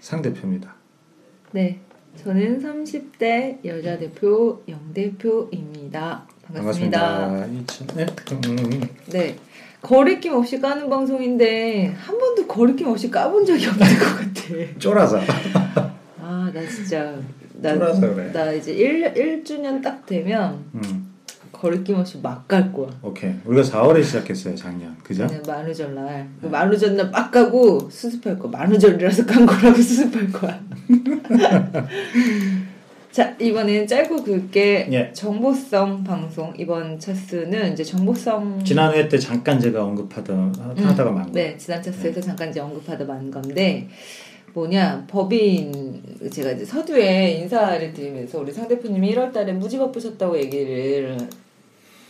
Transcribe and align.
상 0.00 0.22
대표입니다. 0.22 0.74
네, 1.52 1.80
저는 2.16 2.62
30대 2.62 3.64
여자 3.64 3.98
대표 3.98 4.62
영 4.68 4.92
대표입니다. 4.92 6.26
반갑습니다. 6.44 7.28
반갑습니다. 7.28 7.94
네? 7.94 8.06
음, 8.32 8.80
네, 9.06 9.36
거리낌 9.82 10.32
없이 10.34 10.60
까는 10.60 10.88
방송인데 10.88 11.94
한 11.96 12.18
번도 12.18 12.46
거리낌 12.46 12.88
없이 12.88 13.10
까본 13.10 13.44
적이 13.44 13.66
없는 13.66 13.86
것 13.98 14.04
같아. 14.16 14.78
쫄아서. 14.78 15.20
아, 16.20 16.50
나 16.52 16.68
진짜 16.68 17.18
나, 17.54 17.74
쫄아서 17.74 18.00
그래. 18.14 18.32
나 18.32 18.52
이제 18.52 18.72
1, 18.72 19.14
1주년 19.14 19.82
딱 19.82 20.04
되면 20.06 20.64
음, 20.74 21.07
거리낌 21.60 21.96
없이 21.96 22.18
막깔 22.22 22.72
거야. 22.72 22.88
오케이. 23.02 23.32
우리가 23.44 23.62
4월에 23.66 24.04
시작했어요, 24.04 24.54
작년. 24.54 24.96
그죠? 25.02 25.26
네, 25.26 25.40
만우절 25.46 25.94
날. 25.94 26.28
그 26.40 26.46
만우절 26.46 26.96
날막 26.96 27.30
까고 27.32 27.88
수습할 27.90 28.38
거. 28.38 28.46
만우절이라서 28.48 29.26
깐 29.26 29.44
거라고 29.44 29.74
수습할 29.82 30.30
거야. 30.30 30.60
자, 33.10 33.34
이번엔 33.40 33.86
짧고 33.86 34.22
굵게 34.22 34.88
예. 34.92 35.12
정보성 35.12 36.04
방송. 36.04 36.54
이번 36.56 36.98
차수는 37.00 37.72
이제 37.72 37.82
정보성. 37.82 38.62
지난 38.64 38.94
회 38.94 39.08
때 39.08 39.18
잠깐 39.18 39.58
제가 39.58 39.82
언급하다, 39.82 40.52
하다가 40.76 41.10
만 41.10 41.26
거. 41.26 41.32
네, 41.32 41.56
지난 41.56 41.82
차수에서 41.82 42.20
잠깐 42.20 42.50
이제 42.50 42.60
언급하다 42.60 43.04
만 43.06 43.28
건데, 43.30 43.88
뭐냐, 44.54 45.04
법인, 45.08 46.00
제가 46.30 46.52
이제 46.52 46.64
서두에 46.64 47.32
인사를 47.40 47.92
드리면서 47.92 48.38
우리 48.40 48.52
상 48.52 48.68
대표님이 48.68 49.14
1월 49.14 49.32
달에 49.32 49.52
무지 49.52 49.78
바쁘셨다고 49.78 50.38
얘기를 50.38 51.16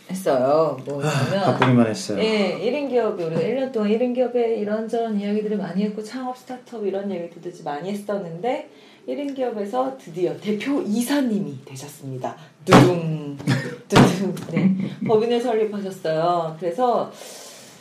했어요. 0.09 0.77
뭐냐면. 0.85 1.43
바쁘기만 1.43 1.87
했어요. 1.87 2.19
예, 2.19 2.59
1인 2.59 2.89
기업이 2.89 3.23
우리가 3.23 3.41
1년 3.41 3.71
동안 3.71 3.89
1인 3.89 4.15
기업에 4.15 4.55
이런저런 4.55 5.19
이야기들을 5.19 5.57
많이 5.57 5.83
했고 5.83 6.03
창업 6.03 6.37
스타트업 6.37 6.85
이런 6.85 7.11
얘기들도 7.11 7.63
많이 7.63 7.91
했었는데 7.91 8.69
1인 9.07 9.35
기업에서 9.35 9.97
드디어 9.97 10.35
대표 10.37 10.81
이사님이 10.81 11.65
되셨습니다. 11.65 12.35
두둥 12.65 13.37
두둥 13.87 14.35
네 14.51 14.75
법인을 15.07 15.41
설립하셨어요. 15.41 16.57
그래서 16.59 17.11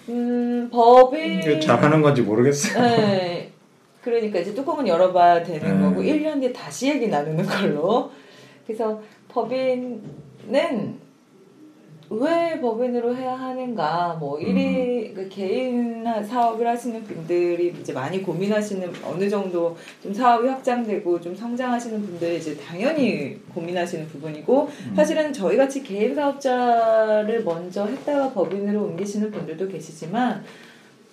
음 0.08 0.68
법인 0.70 1.60
잘하는 1.60 2.02
건지 2.02 2.22
모르겠어요. 2.22 2.82
네. 2.82 3.52
그러니까 4.00 4.38
이제 4.38 4.54
뚜껑은 4.54 4.86
열어봐야 4.86 5.42
되는 5.42 5.70
음. 5.70 5.82
거고 5.82 6.02
1년 6.02 6.40
뒤에 6.40 6.52
다시 6.52 6.88
얘기 6.88 7.08
나누는 7.08 7.44
걸로. 7.44 8.10
그래서 8.66 9.02
법인은 9.28 11.07
왜 12.10 12.58
법인으로 12.60 13.14
해야 13.14 13.34
하는가? 13.34 14.16
뭐 14.18 14.40
일이 14.40 15.12
그 15.14 15.28
개인 15.28 16.02
사업을 16.26 16.66
하시는 16.66 17.02
분들이 17.04 17.74
이제 17.78 17.92
많이 17.92 18.22
고민하시는 18.22 18.90
어느 19.04 19.28
정도 19.28 19.76
좀 20.02 20.14
사업이 20.14 20.48
확장되고 20.48 21.20
좀 21.20 21.36
성장하시는 21.36 22.00
분들이 22.00 22.38
이제 22.38 22.56
당연히 22.56 23.38
고민하시는 23.54 24.08
부분이고 24.08 24.70
사실은 24.96 25.32
저희 25.34 25.58
같이 25.58 25.82
개인 25.82 26.14
사업자를 26.14 27.44
먼저 27.44 27.84
했다가 27.84 28.30
법인으로 28.32 28.84
옮기시는 28.84 29.30
분들도 29.30 29.68
계시지만 29.68 30.42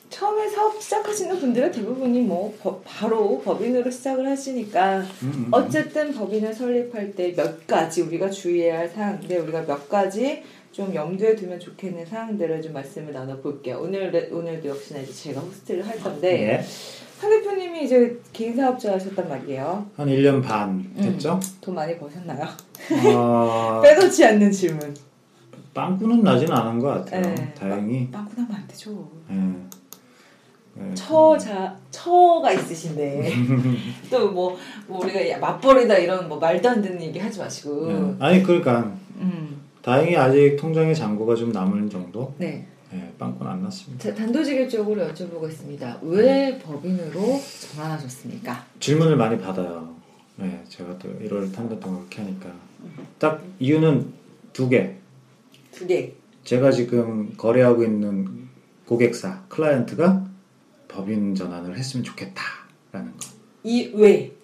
처음에 0.10 0.48
사업 0.48 0.82
시작하시는 0.82 1.38
분들은 1.40 1.72
대부분이 1.72 2.22
뭐 2.22 2.56
버- 2.62 2.80
바로 2.86 3.42
법인으로 3.44 3.92
시작을 3.92 4.26
하시니까 4.30 5.00
음, 5.00 5.06
음. 5.24 5.48
어쨌든 5.52 6.14
법인을 6.14 6.54
설립할 6.54 7.12
때 7.14 7.34
몇 7.36 7.68
가지 7.68 8.02
우리가 8.04 8.30
주의해야 8.30 8.80
할 8.80 8.88
사항인데 8.88 9.40
우리가 9.40 9.66
몇 9.66 9.90
가지 9.90 10.42
좀 10.76 10.94
염두에 10.94 11.36
두면 11.38 11.58
좋겠는 11.58 12.06
사항들을 12.06 12.62
좀 12.62 12.74
말씀을 12.74 13.14
나눠볼게요. 13.14 13.80
오늘 13.82 14.30
오늘도 14.30 14.68
역시나 14.68 15.00
이제 15.00 15.14
제가 15.14 15.40
호스트를 15.40 15.88
할 15.88 15.98
건데 16.02 16.58
예. 16.60 16.62
상 17.18 17.30
대표님이 17.30 17.86
이제 17.86 18.20
개인 18.34 18.58
사업자 18.58 18.92
하셨단 18.92 19.30
말이에요. 19.30 19.86
한 19.96 20.08
1년 20.10 20.44
반 20.44 20.94
됐죠? 20.98 21.40
돈 21.62 21.76
많이 21.76 21.98
버셨나요? 21.98 22.46
어, 23.16 23.80
빼놓지 23.88 24.26
않는 24.26 24.52
질문. 24.52 24.94
빵꾸는 25.74 26.22
나진 26.24 26.52
않은 26.52 26.80
것 26.80 26.88
같아요. 26.90 27.22
네. 27.22 27.54
다행히. 27.58 28.12
빵꾸나면 28.12 28.54
안 28.54 28.68
되죠. 28.68 29.10
예. 29.32 29.36
예. 30.90 30.94
처자 30.94 31.74
처가 31.90 32.52
있으신데 32.52 33.32
또 34.12 34.30
뭐 34.34 34.58
뭐 34.88 35.00
우리가 35.06 35.30
야, 35.30 35.38
맞벌이다 35.40 36.00
이런 36.00 36.28
뭐 36.28 36.38
말도 36.38 36.68
안 36.70 36.82
되는 36.82 37.02
얘기 37.02 37.18
하지 37.18 37.40
마시고. 37.40 37.90
예. 37.92 38.16
아니, 38.20 38.44
그러니까 38.44 38.92
음. 39.16 39.62
다행히 39.86 40.18
아직 40.18 40.56
통장에 40.56 40.96
잔고가 40.96 41.36
좀 41.36 41.52
남은 41.52 41.92
정도. 41.92 42.34
네. 42.40 42.66
예, 42.92 43.14
빵꾸는 43.20 43.52
안 43.52 43.62
났습니다. 43.62 44.04
자, 44.04 44.16
단도직입적으로 44.16 45.00
여쭤보겠습니다. 45.10 46.00
왜 46.02 46.58
법인으로 46.58 47.40
전환하셨습니까? 47.72 48.66
질문을 48.80 49.16
많이 49.16 49.38
받아요. 49.38 49.96
네, 50.38 50.64
제가 50.68 50.98
또 50.98 51.08
1월 51.20 51.54
탐단 51.54 51.80
동안 51.80 52.00
그렇게 52.00 52.24
하니까 52.24 52.52
딱 53.20 53.44
이유는 53.60 54.12
두 54.54 54.68
개. 54.70 54.96
두 55.72 55.86
개. 55.86 56.14
제가 56.44 56.72
지금 56.72 57.38
거래하고 57.38 57.84
있는 57.84 58.48
고객사 58.88 59.44
클라이언트가 59.50 60.26
법인 60.88 61.36
전환을 61.36 61.78
했으면 61.78 62.04
좋겠다라는 62.04 63.12
거. 63.18 63.28
이 63.64 63.92
왜? 63.94 64.35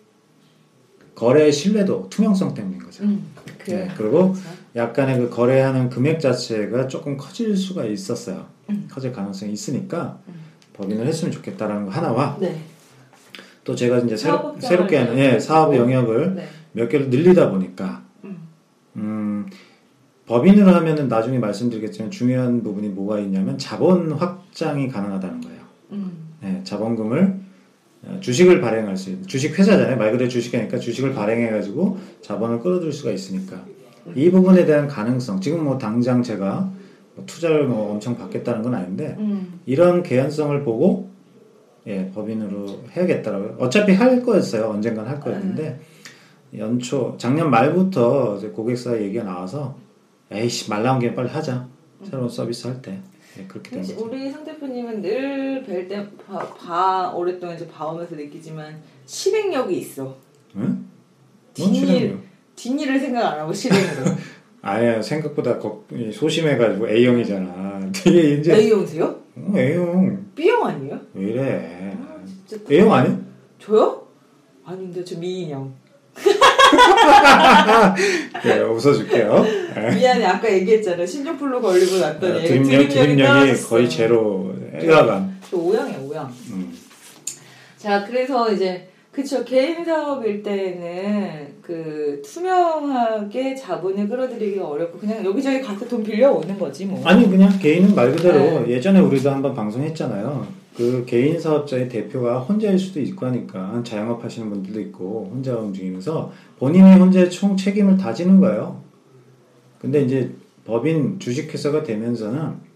거래의 1.21 1.51
신뢰도, 1.53 2.07
투명성 2.09 2.55
때문인 2.55 2.79
거죠. 2.79 3.03
음. 3.03 3.23
네, 3.67 3.87
그리고 3.95 4.31
그렇죠. 4.31 4.41
약간의 4.75 5.19
그 5.19 5.29
거래하는 5.29 5.87
금액 5.87 6.19
자체가 6.19 6.87
조금 6.87 7.15
커질 7.15 7.55
수가 7.55 7.85
있었어요. 7.85 8.47
음. 8.71 8.87
커질 8.91 9.11
가능성이 9.11 9.53
있으니까 9.53 10.17
음. 10.27 10.33
법인을 10.73 11.05
했으면 11.05 11.31
좋겠다라는 11.31 11.85
거 11.85 11.91
하나와 11.91 12.37
네. 12.39 12.59
또 13.63 13.75
제가 13.75 13.99
이제 13.99 14.17
새로, 14.17 14.55
새롭게 14.59 14.97
하는 14.97 15.15
예. 15.19 15.39
사업 15.39 15.75
영역을 15.75 16.33
네. 16.33 16.47
몇 16.71 16.89
개를 16.89 17.11
늘리다 17.11 17.51
보니까 17.51 18.01
음. 18.23 18.37
음, 18.95 19.45
법인으로 20.25 20.71
하면은 20.71 21.07
나중에 21.07 21.37
말씀드리겠지만 21.37 22.09
중요한 22.09 22.63
부분이 22.63 22.87
뭐가 22.89 23.19
있냐면 23.19 23.59
자본 23.59 24.11
확장이 24.13 24.87
가능하다는 24.87 25.41
거예요. 25.41 25.61
음. 25.91 26.29
네, 26.41 26.61
자본금을 26.63 27.21
어, 27.21 27.50
주식을 28.19 28.61
발행할 28.61 28.97
수 28.97 29.11
있는 29.11 29.27
주식 29.27 29.57
회사잖아요. 29.57 29.95
말 29.97 30.11
그대로 30.11 30.29
주식이니까 30.29 30.79
주식을 30.79 31.13
발행해 31.13 31.49
가지고 31.51 31.97
자본을 32.21 32.59
끌어들일 32.59 32.91
수가 32.91 33.11
있으니까 33.11 33.63
이 34.15 34.31
부분에 34.31 34.65
대한 34.65 34.87
가능성 34.87 35.39
지금 35.39 35.63
뭐 35.63 35.77
당장 35.77 36.23
제가 36.23 36.71
뭐 37.15 37.25
투자를 37.25 37.67
뭐 37.67 37.91
엄청 37.91 38.17
받겠다는 38.17 38.63
건 38.63 38.73
아닌데 38.73 39.15
음. 39.19 39.59
이런 39.65 40.01
개연성을 40.01 40.63
보고 40.63 41.09
예, 41.87 42.09
법인으로 42.13 42.83
해야겠다라고 42.95 43.63
어차피 43.63 43.93
할 43.93 44.21
거였어요. 44.23 44.65
언젠간 44.69 45.05
할 45.07 45.19
거였는데 45.19 45.79
연초 46.57 47.15
작년 47.17 47.49
말부터 47.49 48.39
고객사 48.53 48.99
얘기가 49.01 49.23
나와서 49.23 49.75
에이씨 50.31 50.69
말 50.69 50.83
나온 50.83 50.99
김에 50.99 51.13
빨리 51.13 51.29
하자 51.29 51.67
새로운 52.03 52.29
서비스 52.29 52.67
할 52.67 52.81
때 52.81 52.99
예, 53.39 53.45
그렇게 53.47 53.71
된 53.71 53.81
거죠. 53.81 54.03
우리 54.03 54.29
상 54.29 54.43
대표님은 54.43 55.01
늘 55.01 55.63
뵐때 55.65 56.17
봐, 56.25 56.53
봐 56.53 57.13
오랫동안 57.15 57.55
이제 57.55 57.67
봐오면서 57.67 58.15
느끼지만 58.15 58.81
실행력이 59.05 59.77
있어. 59.77 60.17
응? 60.55 60.61
뭔 61.57 61.73
뒷일? 61.73 62.19
뒷일을 62.55 62.99
생각 62.99 63.33
안 63.33 63.39
하고 63.39 63.53
실행으로. 63.53 64.15
아예 64.63 65.01
생각보다 65.01 65.59
소심해가지고 66.13 66.87
A형이잖아. 66.87 67.91
되게 67.93 68.35
이제 68.35 68.53
A형세요? 68.53 69.19
어, 69.35 69.53
A형 69.55 70.25
B형 70.35 70.65
아니에요? 70.65 70.99
왜 71.13 71.23
이래? 71.23 71.97
아, 71.99 72.17
A형 72.69 72.93
아니야? 72.93 73.19
저요? 73.59 74.07
아닌데 74.63 75.03
저 75.03 75.17
미인형. 75.17 75.73
네, 78.43 78.59
웃어줄게요. 78.61 79.45
예. 79.77 79.95
미안해 79.95 80.25
아까 80.25 80.51
얘기했잖아 80.51 81.05
신종플루 81.05 81.61
걸리고 81.61 81.97
났더니 81.97 82.39
어, 82.39 82.41
드림력 82.41 82.89
드림력이 82.89 83.23
떨어졌어. 83.23 83.69
거의 83.69 83.89
제로 83.89 84.53
일화가. 84.79 85.29
저 85.49 85.57
O형이야 85.57 85.97
O형. 85.99 86.33
음. 86.51 86.73
자 87.77 88.03
그래서 88.05 88.51
이제 88.51 88.87
그쵸 89.11 89.43
개인 89.43 89.83
사업일 89.83 90.41
때는 90.41 91.55
그 91.61 92.21
투명하게 92.25 93.55
자본을 93.55 94.07
끌어들이기가 94.07 94.65
어렵고 94.65 94.99
그냥 94.99 95.23
여기저기 95.25 95.61
가서 95.61 95.85
돈 95.87 96.01
빌려 96.03 96.31
오는 96.31 96.57
거지 96.57 96.85
뭐. 96.85 97.01
아니 97.05 97.29
그냥 97.29 97.57
개인은 97.59 97.93
말 97.93 98.11
그대로 98.11 98.39
네. 98.61 98.69
예전에 98.69 98.99
우리도 98.99 99.29
한번 99.29 99.53
방송했잖아요. 99.53 100.60
그 100.75 101.03
개인 101.05 101.39
사업자의 101.39 101.89
대표가 101.89 102.39
혼자일 102.39 102.79
수도 102.79 103.01
있고 103.01 103.25
하니까 103.25 103.81
자영업 103.83 104.23
하시는 104.23 104.49
분들도 104.49 104.79
있고 104.81 105.29
혼자 105.31 105.55
움직이면서 105.55 106.31
본인이 106.57 106.91
혼자 106.93 107.27
총 107.29 107.57
책임을 107.57 107.97
다 107.97 108.13
지는 108.13 108.39
거예요. 108.39 108.81
근데 109.79 110.01
이제 110.03 110.31
법인 110.65 111.19
주식회사가 111.19 111.83
되면서는 111.83 112.71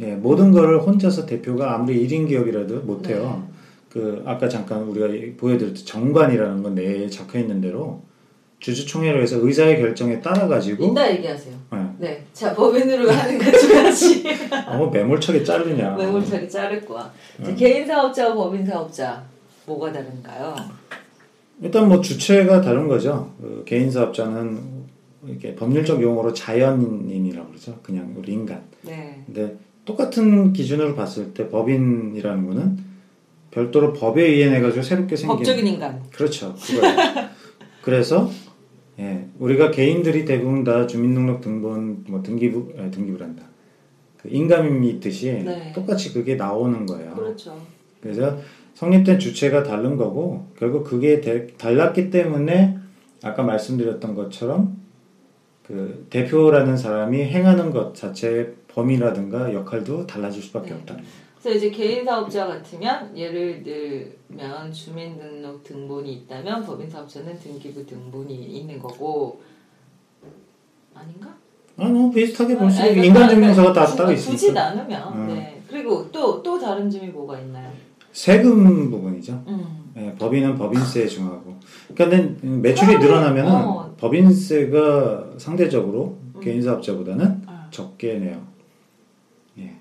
예, 0.00 0.14
모든 0.14 0.52
거를 0.52 0.80
혼자서 0.80 1.26
대표가 1.26 1.74
아무리 1.74 2.06
1인 2.06 2.28
기업이라도 2.28 2.82
못해요. 2.82 3.48
그 3.90 4.22
아까 4.26 4.48
잠깐 4.48 4.82
우리가 4.82 5.08
보여드렸던 5.38 5.84
정관이라는 5.84 6.62
건 6.62 6.74
내에 6.74 7.08
적혀 7.08 7.40
있는 7.40 7.60
대로 7.60 8.02
주주총회를 8.60 9.22
해서 9.22 9.38
의사의 9.40 9.80
결정에 9.80 10.20
따라 10.20 10.46
가지고 10.46 10.86
이따 10.86 11.10
얘기하세요. 11.10 11.54
네. 11.72 11.87
네. 11.98 12.24
자, 12.32 12.54
법인으로 12.54 13.10
하는 13.10 13.38
것두 13.38 13.68
가지. 13.74 14.24
어, 14.68 14.88
매몰차게 14.90 15.42
자르냐. 15.44 15.96
매몰차게 15.96 16.48
자를 16.48 16.84
거야. 16.84 17.12
자, 17.42 17.50
음. 17.50 17.56
개인 17.56 17.86
사업자와 17.86 18.34
법인 18.34 18.64
사업자 18.64 19.24
뭐가 19.66 19.92
다른가요? 19.92 20.54
일단 21.60 21.88
뭐 21.88 22.00
주체가 22.00 22.60
다른 22.60 22.86
거죠. 22.86 23.32
그 23.40 23.64
개인 23.66 23.90
사업자는 23.90 24.78
이렇게 25.26 25.54
법률적 25.54 26.00
용어로 26.00 26.32
자연인이라고 26.32 27.48
그러죠. 27.48 27.78
그냥 27.82 28.14
우리 28.16 28.32
인간. 28.32 28.62
네. 28.82 29.22
근데 29.26 29.56
똑같은 29.84 30.52
기준으로 30.52 30.94
봤을 30.94 31.34
때 31.34 31.48
법인이라는 31.48 32.46
거는 32.46 32.78
별도로 33.50 33.92
법에 33.92 34.22
의해 34.24 34.60
가지고 34.60 34.82
새롭게 34.82 35.16
생긴 35.16 35.36
법적인 35.38 35.66
인간. 35.66 36.02
그렇죠. 36.12 36.54
그래서 37.82 38.30
예, 38.98 39.28
우리가 39.38 39.70
개인들이 39.70 40.24
대부분 40.24 40.64
다 40.64 40.86
주민등록 40.86 41.40
등본 41.40 42.04
뭐 42.08 42.22
등기부 42.22 42.72
아, 42.78 42.90
등기부란다. 42.90 43.44
그 44.16 44.28
인감이 44.30 44.88
있듯이 44.90 45.32
네. 45.44 45.72
똑같이 45.72 46.12
그게 46.12 46.34
나오는 46.34 46.84
거예요. 46.84 47.14
그렇죠. 47.14 47.56
그래서 48.00 48.36
성립된 48.74 49.18
주체가 49.18 49.62
다른 49.62 49.96
거고 49.96 50.46
결국 50.58 50.84
그게 50.84 51.20
대- 51.20 51.46
달랐기 51.56 52.10
때문에 52.10 52.76
아까 53.22 53.42
말씀드렸던 53.44 54.14
것처럼 54.14 54.76
그 55.64 56.06
대표라는 56.10 56.76
사람이 56.76 57.18
행하는 57.24 57.70
것 57.70 57.94
자체의 57.94 58.54
범위라든가 58.68 59.52
역할도 59.52 60.06
달라질 60.06 60.42
수밖에 60.42 60.70
네. 60.70 60.74
없다는 60.76 61.02
거예요. 61.02 61.27
그래서 61.42 61.56
이제 61.56 61.70
개인 61.70 62.04
사업자 62.04 62.46
같으면 62.46 63.16
예를 63.16 63.62
들면 63.62 64.72
주민등록 64.72 65.62
등본이 65.62 66.12
있다면 66.12 66.64
법인 66.64 66.90
사업자는 66.90 67.38
등기부 67.38 67.86
등본이 67.86 68.34
있는 68.34 68.78
거고 68.78 69.40
아닌가? 70.94 71.28
아, 71.76 71.84
뭐 71.84 72.10
비슷하게 72.10 72.56
볼 72.58 72.70
수 72.70 72.84
있고 72.88 73.02
인간증명서가 73.04 73.72
다 73.72 73.86
구- 73.86 73.96
따로 73.96 74.08
굳이 74.14 74.34
있으니까 74.34 74.74
나누면 74.74 75.12
음. 75.14 75.26
네. 75.28 75.62
그리고 75.70 76.10
또 76.10 76.42
또 76.42 76.58
다른 76.58 76.90
점이 76.90 77.06
뭐가 77.08 77.38
있나요? 77.38 77.70
세금 78.12 78.90
부분이죠. 78.90 79.44
음. 79.46 79.92
예, 79.96 80.12
법인은 80.18 80.56
법인세에 80.56 81.06
중하고. 81.06 81.54
그러니까 81.94 82.34
매출이 82.42 82.94
사람이- 82.96 83.00
늘어나면은 83.00 83.52
어. 83.52 83.94
법인세가 83.96 85.34
상대적으로 85.38 86.18
음. 86.34 86.40
개인 86.40 86.60
사업자보다는 86.62 87.42
아, 87.46 87.68
적게 87.70 88.14
내요. 88.14 88.42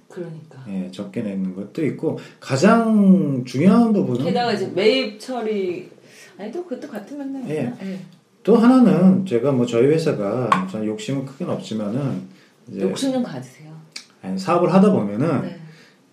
예, 0.10 0.14
그러니까. 0.14 0.64
예, 0.70 0.90
적게 0.92 1.22
내는 1.22 1.56
것도 1.56 1.86
있고 1.86 2.18
가장 2.40 3.44
중요한 3.46 3.94
부분은 3.94 4.26
게다가 4.26 4.54
이제 4.54 4.68
매입 4.68 5.20
처리 5.20 5.90
아니 6.38 6.52
또 6.52 6.64
그것도 6.64 6.92
같은 6.92 7.18
맥락이구나. 7.18 7.50
예. 7.50 7.74
예. 7.94 8.00
또 8.44 8.56
하나는 8.56 9.26
제가 9.26 9.52
뭐 9.52 9.66
저희 9.66 9.88
회사가 9.88 10.68
전 10.72 10.86
욕심은 10.86 11.26
크게는 11.26 11.54
없지만은 11.54 12.22
이제 12.70 12.82
욕심 12.82 13.12
좀 13.12 13.24
가지세요. 13.24 13.76
아니, 14.22 14.38
사업을 14.38 14.74
하다 14.74 14.92
보면은 14.92 15.42
네. 15.42 15.60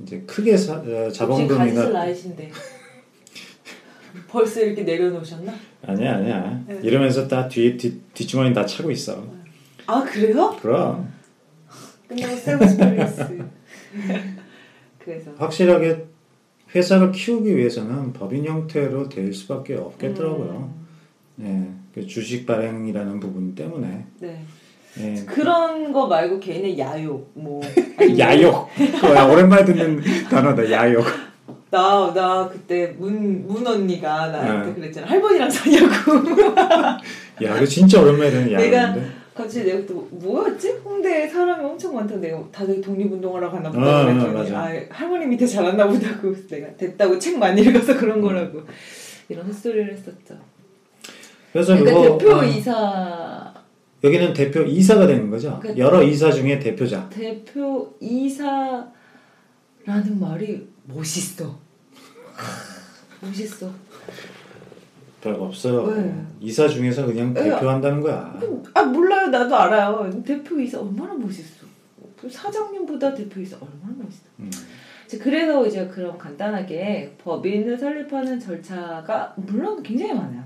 이제 0.02 0.20
크게 0.26 0.56
사, 0.56 0.74
어, 0.74 1.10
자본금이나 1.10 1.88
나이신데 1.90 2.50
벌써 4.28 4.60
이렇게 4.60 4.82
내려놓으셨나? 4.82 5.52
아니야 5.86 6.16
아니야 6.16 6.64
네. 6.66 6.80
이러면서 6.82 7.28
다 7.28 7.48
뒤에 7.48 7.76
뒤, 7.76 8.00
뒷주머니 8.12 8.52
다 8.52 8.66
차고 8.66 8.90
있어. 8.90 9.24
아 9.86 10.02
그래요? 10.02 10.56
그럼 10.60 11.12
끝나고 12.08 12.36
세븐 12.36 12.68
스프링스. 12.68 13.44
그래서 14.98 15.30
확실하게 15.36 16.04
회사를 16.74 17.12
키우기 17.12 17.56
위해서는 17.56 18.12
법인 18.12 18.44
형태로 18.44 19.08
될 19.08 19.32
수밖에 19.32 19.76
없겠더라고요. 19.76 20.72
음, 21.38 21.84
예, 21.96 22.00
그 22.00 22.06
주식 22.06 22.46
발행이라는 22.46 23.20
부분 23.20 23.54
때문에. 23.54 24.06
네. 24.20 24.44
예. 24.98 25.14
그런 25.26 25.92
거 25.92 26.06
말고 26.06 26.38
개인의 26.38 26.78
야욕 26.78 27.32
뭐 27.34 27.60
야욕. 28.18 28.68
그거야 28.76 29.24
오랜만에 29.24 29.64
듣는 29.64 30.00
단어다. 30.30 30.70
야욕. 30.70 31.04
나, 31.70 32.12
나 32.14 32.48
그때 32.48 32.94
문, 32.96 33.46
문 33.48 33.66
언니가 33.66 34.28
나한테 34.28 34.68
네. 34.68 34.74
그랬잖아. 34.74 35.06
할머니랑 35.08 35.50
사냐고. 35.50 36.12
야, 37.42 37.56
이거 37.56 37.66
진짜 37.66 38.00
오랜만에 38.00 38.30
듣는 38.30 38.56
내가 38.56 38.76
야욕인데. 38.76 39.10
갑자기 39.34 39.66
내가 39.66 39.84
또 39.86 40.08
뭐였지? 40.12 40.70
홍대에 40.84 41.26
사람이 41.28 41.64
엄청 41.94 41.96
많다고 41.96 42.20
내가 42.20 42.42
다들 42.50 42.80
독립운동하러 42.80 43.50
가나 43.50 43.70
보다 43.70 44.00
아, 44.00 44.04
그랬더니 44.04 44.32
맞아. 44.34 44.58
아, 44.60 44.72
할머니 44.90 45.26
밑에 45.26 45.46
자랐나 45.46 45.86
보다고 45.86 46.34
내가 46.48 46.76
됐다고 46.76 47.18
책 47.18 47.38
많이 47.38 47.62
읽어서 47.62 47.96
그런 47.96 48.20
거라고 48.20 48.62
이런 49.28 49.46
헛소리를 49.46 49.92
했었죠. 49.92 50.36
그래서 51.52 51.76
그러니까 51.76 52.02
그거 52.02 52.18
대표 52.18 52.34
아, 52.36 52.44
이사 52.44 53.54
여기는 54.02 54.32
대표 54.34 54.60
이사가 54.62 55.06
되는 55.06 55.30
거죠. 55.30 55.58
그- 55.62 55.76
여러 55.78 56.02
이사 56.02 56.30
중에 56.30 56.58
대표자. 56.58 57.08
대표 57.08 57.94
이사라는 58.00 58.90
말이 60.20 60.66
멋있어. 60.84 61.58
멋있어. 63.22 63.70
별거 65.22 65.44
없어요. 65.46 65.86
네. 65.86 66.14
이사 66.40 66.68
중에서 66.68 67.06
그냥 67.06 67.32
네. 67.32 67.44
대표한다는 67.44 68.02
거야. 68.02 68.38
아 68.74 68.82
몰라요 68.82 69.28
나도 69.28 69.56
알아요 69.56 70.22
대표 70.22 70.60
이사 70.60 70.78
얼마나 70.80 71.14
멋있어 71.14 71.63
그 72.24 72.30
사장님보다 72.30 73.14
대표 73.14 73.40
이사 73.40 73.56
얼마나 73.56 74.02
멋있어 74.02 74.24
음. 74.40 74.50
그래서 75.20 75.66
이제 75.66 75.86
그럼 75.86 76.16
간단하게 76.16 77.14
법인을 77.22 77.76
설립하는 77.76 78.40
절차가 78.40 79.34
물론 79.36 79.82
굉장히 79.82 80.14
많아요 80.14 80.42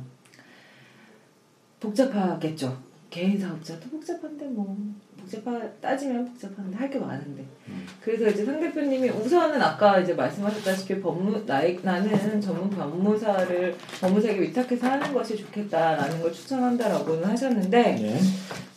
복잡하겠죠 1.79 2.77
개인 3.11 3.39
사업자도 3.39 3.89
복잡한데 3.91 4.47
뭐 4.47 4.77
복잡하 5.17 5.61
따지면 5.81 6.25
복잡한데 6.27 6.77
할 6.77 6.91
게 6.91 6.99
많은데 6.99 7.45
음. 7.69 7.87
그래서 8.01 8.29
이제 8.29 8.45
상 8.45 8.59
대표님이 8.59 9.11
우선은 9.11 9.63
아까 9.63 10.01
이제 10.01 10.15
말씀하셨다시피 10.15 11.01
법무 11.01 11.47
나이, 11.47 11.79
나는 11.83 12.41
전문 12.41 12.69
변무사를 12.71 13.77
법무사에게 14.01 14.41
위탁해서 14.43 14.89
하는 14.89 15.13
것이 15.13 15.37
좋겠다라는 15.37 16.21
걸 16.21 16.33
추천한다라고는 16.33 17.25
하셨는데 17.25 17.99
예. 18.01 18.19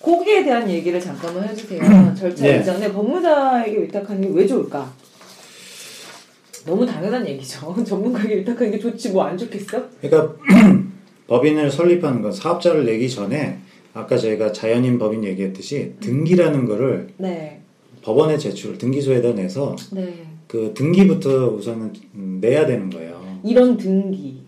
거기에 0.02 0.44
대한 0.44 0.70
얘기를 0.70 1.00
잠깐만 1.00 1.48
해주세요. 1.50 1.82
절차 2.18 2.44
네. 2.46 2.60
이전에 2.60 2.92
법무사에게 2.92 3.84
위탁하는 3.84 4.22
게 4.22 4.28
왜 4.30 4.48
좋을까? 4.48 4.92
너무 6.66 6.86
당연한 6.86 7.28
얘기죠. 7.28 7.76
전문가에게 7.86 8.38
위탁하는 8.38 8.72
게 8.72 8.80
좋지 8.80 9.10
뭐 9.12 9.24
안 9.26 9.38
좋겠어? 9.38 9.84
그러니까 10.02 10.36
법인을 11.28 11.72
설립하는 11.72 12.22
건 12.22 12.32
사업자를 12.32 12.86
내기 12.86 13.10
전에 13.10 13.60
아까 13.94 14.18
저희가 14.18 14.52
자연인 14.52 14.98
법인 15.00 15.24
얘기했듯이 15.24 15.94
등기라는 16.00 16.66
거를 16.66 17.10
네, 17.18 17.62
법원에 18.02 18.38
제출, 18.38 18.78
등기소에다 18.78 19.34
내서 19.34 19.76
네. 19.92 20.26
그 20.48 20.72
등기부터 20.76 21.48
우선은 21.50 21.94
음, 22.16 22.38
내야 22.42 22.66
되는 22.66 22.90
거예요. 22.90 23.40
이런 23.44 23.78
등기, 23.78 24.42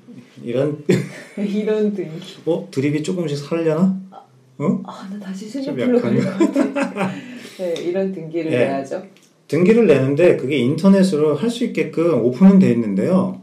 이런 0.44 0.84
이런 1.38 1.94
등기. 1.94 2.20
어 2.46 2.68
드립이 2.72 3.02
조금씩 3.04 3.38
살려나? 3.38 4.00
어? 4.58 4.82
아, 4.86 5.08
나 5.12 5.20
다시 5.20 5.50
약하네. 5.66 6.20
갈것 6.20 6.74
같아. 6.74 7.12
네, 7.58 7.74
이런 7.82 8.12
등기를 8.12 8.52
예. 8.52 8.58
내야죠. 8.60 9.04
등기를 9.48 9.88
내는데 9.88 10.38
그게 10.38 10.58
인터넷으로 10.58 11.36
할 11.36 11.50
수 11.50 11.64
있게끔 11.66 12.24
오픈은 12.24 12.60
돼 12.60 12.72
있는데요. 12.72 13.42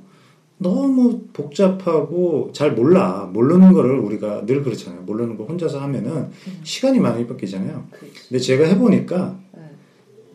너무 0.58 1.20
복잡하고 1.32 2.50
잘 2.52 2.72
몰라. 2.72 3.28
모르는 3.32 3.72
거를 3.72 3.98
우리가 3.98 4.44
늘 4.46 4.62
그렇잖아요. 4.62 5.02
모르는 5.02 5.36
거 5.36 5.44
혼자서 5.44 5.80
하면은 5.80 6.28
시간이 6.64 6.98
많이 7.00 7.26
뺏기잖아요. 7.26 7.86
그렇죠. 7.90 8.14
근데 8.28 8.38
제가 8.38 8.66
해보니까 8.66 9.38
네. 9.54 9.62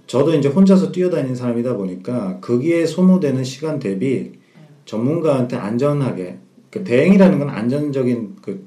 저도 0.08 0.34
이제 0.34 0.48
혼자서 0.50 0.92
뛰어다니는 0.92 1.36
사람이다 1.36 1.76
보니까 1.78 2.40
거기에 2.42 2.86
소모되는 2.86 3.44
시간 3.44 3.78
대비 3.78 4.32
전문가한테 4.86 5.58
안전하게 5.58 6.38
그 6.72 6.84
대행이라는 6.84 7.38
건 7.40 7.50
안전적인 7.50 8.38
그 8.42 8.66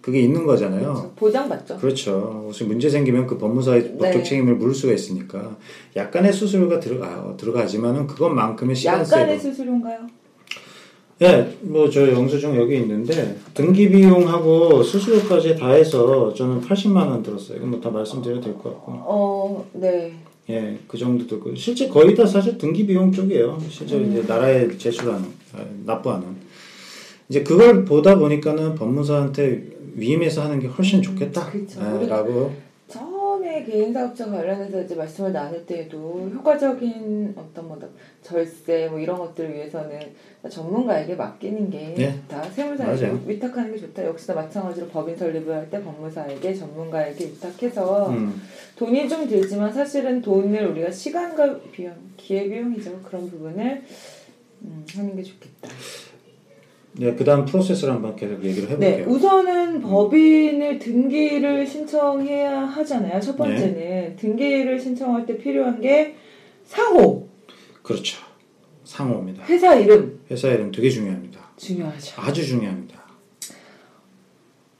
그게 0.00 0.20
있는 0.20 0.46
거잖아요. 0.46 0.80
그렇죠. 0.94 1.12
보장받죠. 1.16 1.76
그렇죠. 1.76 2.42
혹시 2.46 2.64
문제 2.64 2.88
생기면 2.88 3.26
그 3.26 3.36
법무사의 3.36 3.98
법적 3.98 4.10
네. 4.12 4.22
책임을 4.22 4.54
물을 4.56 4.74
수가 4.74 4.92
있으니까 4.94 5.56
약간의 5.96 6.32
수수료가 6.32 6.80
들어가요. 6.80 7.34
들어가지만은 7.38 8.06
그것만큼의 8.06 8.74
시간 8.76 9.00
약간의 9.00 9.38
세이브. 9.38 9.54
수수료인가요? 9.56 9.98
예, 11.22 11.54
뭐저 11.60 12.12
영수증 12.12 12.56
여기 12.56 12.76
있는데 12.78 13.36
등기 13.52 13.90
비용하고 13.90 14.82
수수료까지 14.82 15.56
다 15.56 15.68
해서 15.68 16.32
저는 16.32 16.62
80만 16.62 16.96
원 16.96 17.22
들었어요. 17.22 17.58
이건 17.58 17.70
뭐 17.72 17.80
다 17.80 17.90
말씀드려도 17.90 18.40
될 18.40 18.54
것 18.54 18.64
같고. 18.64 18.92
어, 19.04 19.66
네. 19.74 20.14
예, 20.48 20.78
그 20.88 20.96
정도 20.96 21.26
들고 21.26 21.54
실제 21.56 21.88
거의 21.88 22.14
다 22.14 22.24
사실 22.24 22.56
등기 22.56 22.86
비용 22.86 23.12
쪽이에요. 23.12 23.58
실제 23.68 23.96
음. 23.96 24.10
이제 24.10 24.22
나라에 24.26 24.78
제출하는 24.78 25.22
아, 25.52 25.58
납부하는 25.84 26.26
이제 27.30 27.44
그걸 27.44 27.84
보다 27.84 28.18
보니까는 28.18 28.74
법무사한테 28.74 29.62
위임해서 29.94 30.42
하는 30.42 30.58
게 30.58 30.66
훨씬 30.66 31.00
좋겠다. 31.00 31.48
그쵸. 31.50 31.80
예, 31.80 31.84
우리가- 31.84 32.08
라고 32.08 32.50
처음에 32.88 33.62
개인 33.62 33.92
사업자 33.92 34.26
관련해서 34.28 34.82
이제 34.82 34.96
말씀을 34.96 35.32
나눌 35.32 35.64
때에도 35.64 36.28
효과적인 36.34 37.34
어떤 37.36 37.68
뭐 37.68 37.78
절세 38.20 38.88
뭐 38.90 38.98
이런 38.98 39.16
것들을 39.16 39.54
위해서는 39.54 40.00
전문가에게 40.50 41.14
맡기는 41.14 41.70
게 41.70 41.94
네. 41.96 42.20
다 42.26 42.42
세무사에게 42.42 43.06
맞아요. 43.06 43.20
위탁하는 43.24 43.72
게 43.72 43.78
좋다. 43.78 44.04
역시나 44.06 44.34
마찬가지로 44.34 44.88
법인 44.88 45.16
설립을 45.16 45.54
할 45.54 45.70
때 45.70 45.80
법무사에게 45.80 46.52
전문가에게 46.52 47.26
위탁해서 47.26 48.10
음, 48.10 48.42
돈이 48.74 49.08
좀 49.08 49.28
들지만 49.28 49.72
사실은 49.72 50.20
돈을 50.20 50.66
우리가 50.72 50.90
시간과 50.90 51.60
비용, 51.70 51.94
기회 52.16 52.48
비용이죠. 52.48 53.00
그런 53.04 53.30
부분을 53.30 53.82
음, 54.62 54.84
하는 54.96 55.14
게 55.14 55.22
좋겠다. 55.22 55.68
네, 56.92 57.14
그다음 57.14 57.44
프로세스를 57.44 57.94
한번 57.94 58.16
계속 58.16 58.44
얘기를 58.44 58.68
네, 58.78 58.94
해볼게요. 58.94 59.06
음. 59.06 59.12
우선은 59.12 59.80
법인을 59.80 60.78
등기를 60.78 61.66
신청해야 61.66 62.62
하잖아요. 62.62 63.20
첫 63.20 63.36
번째는 63.36 63.74
네. 63.74 64.16
등기를 64.18 64.78
신청할 64.78 65.24
때 65.24 65.38
필요한 65.38 65.80
게 65.80 66.16
상호, 66.64 67.28
그렇죠. 67.82 68.18
상호입니다. 68.84 69.44
회사 69.44 69.74
이름 69.76 70.20
회사 70.30 70.48
이름 70.48 70.72
되게 70.72 70.90
중요합니다. 70.90 71.40
중요하죠. 71.56 72.20
아주 72.20 72.44
중요합니다. 72.44 73.00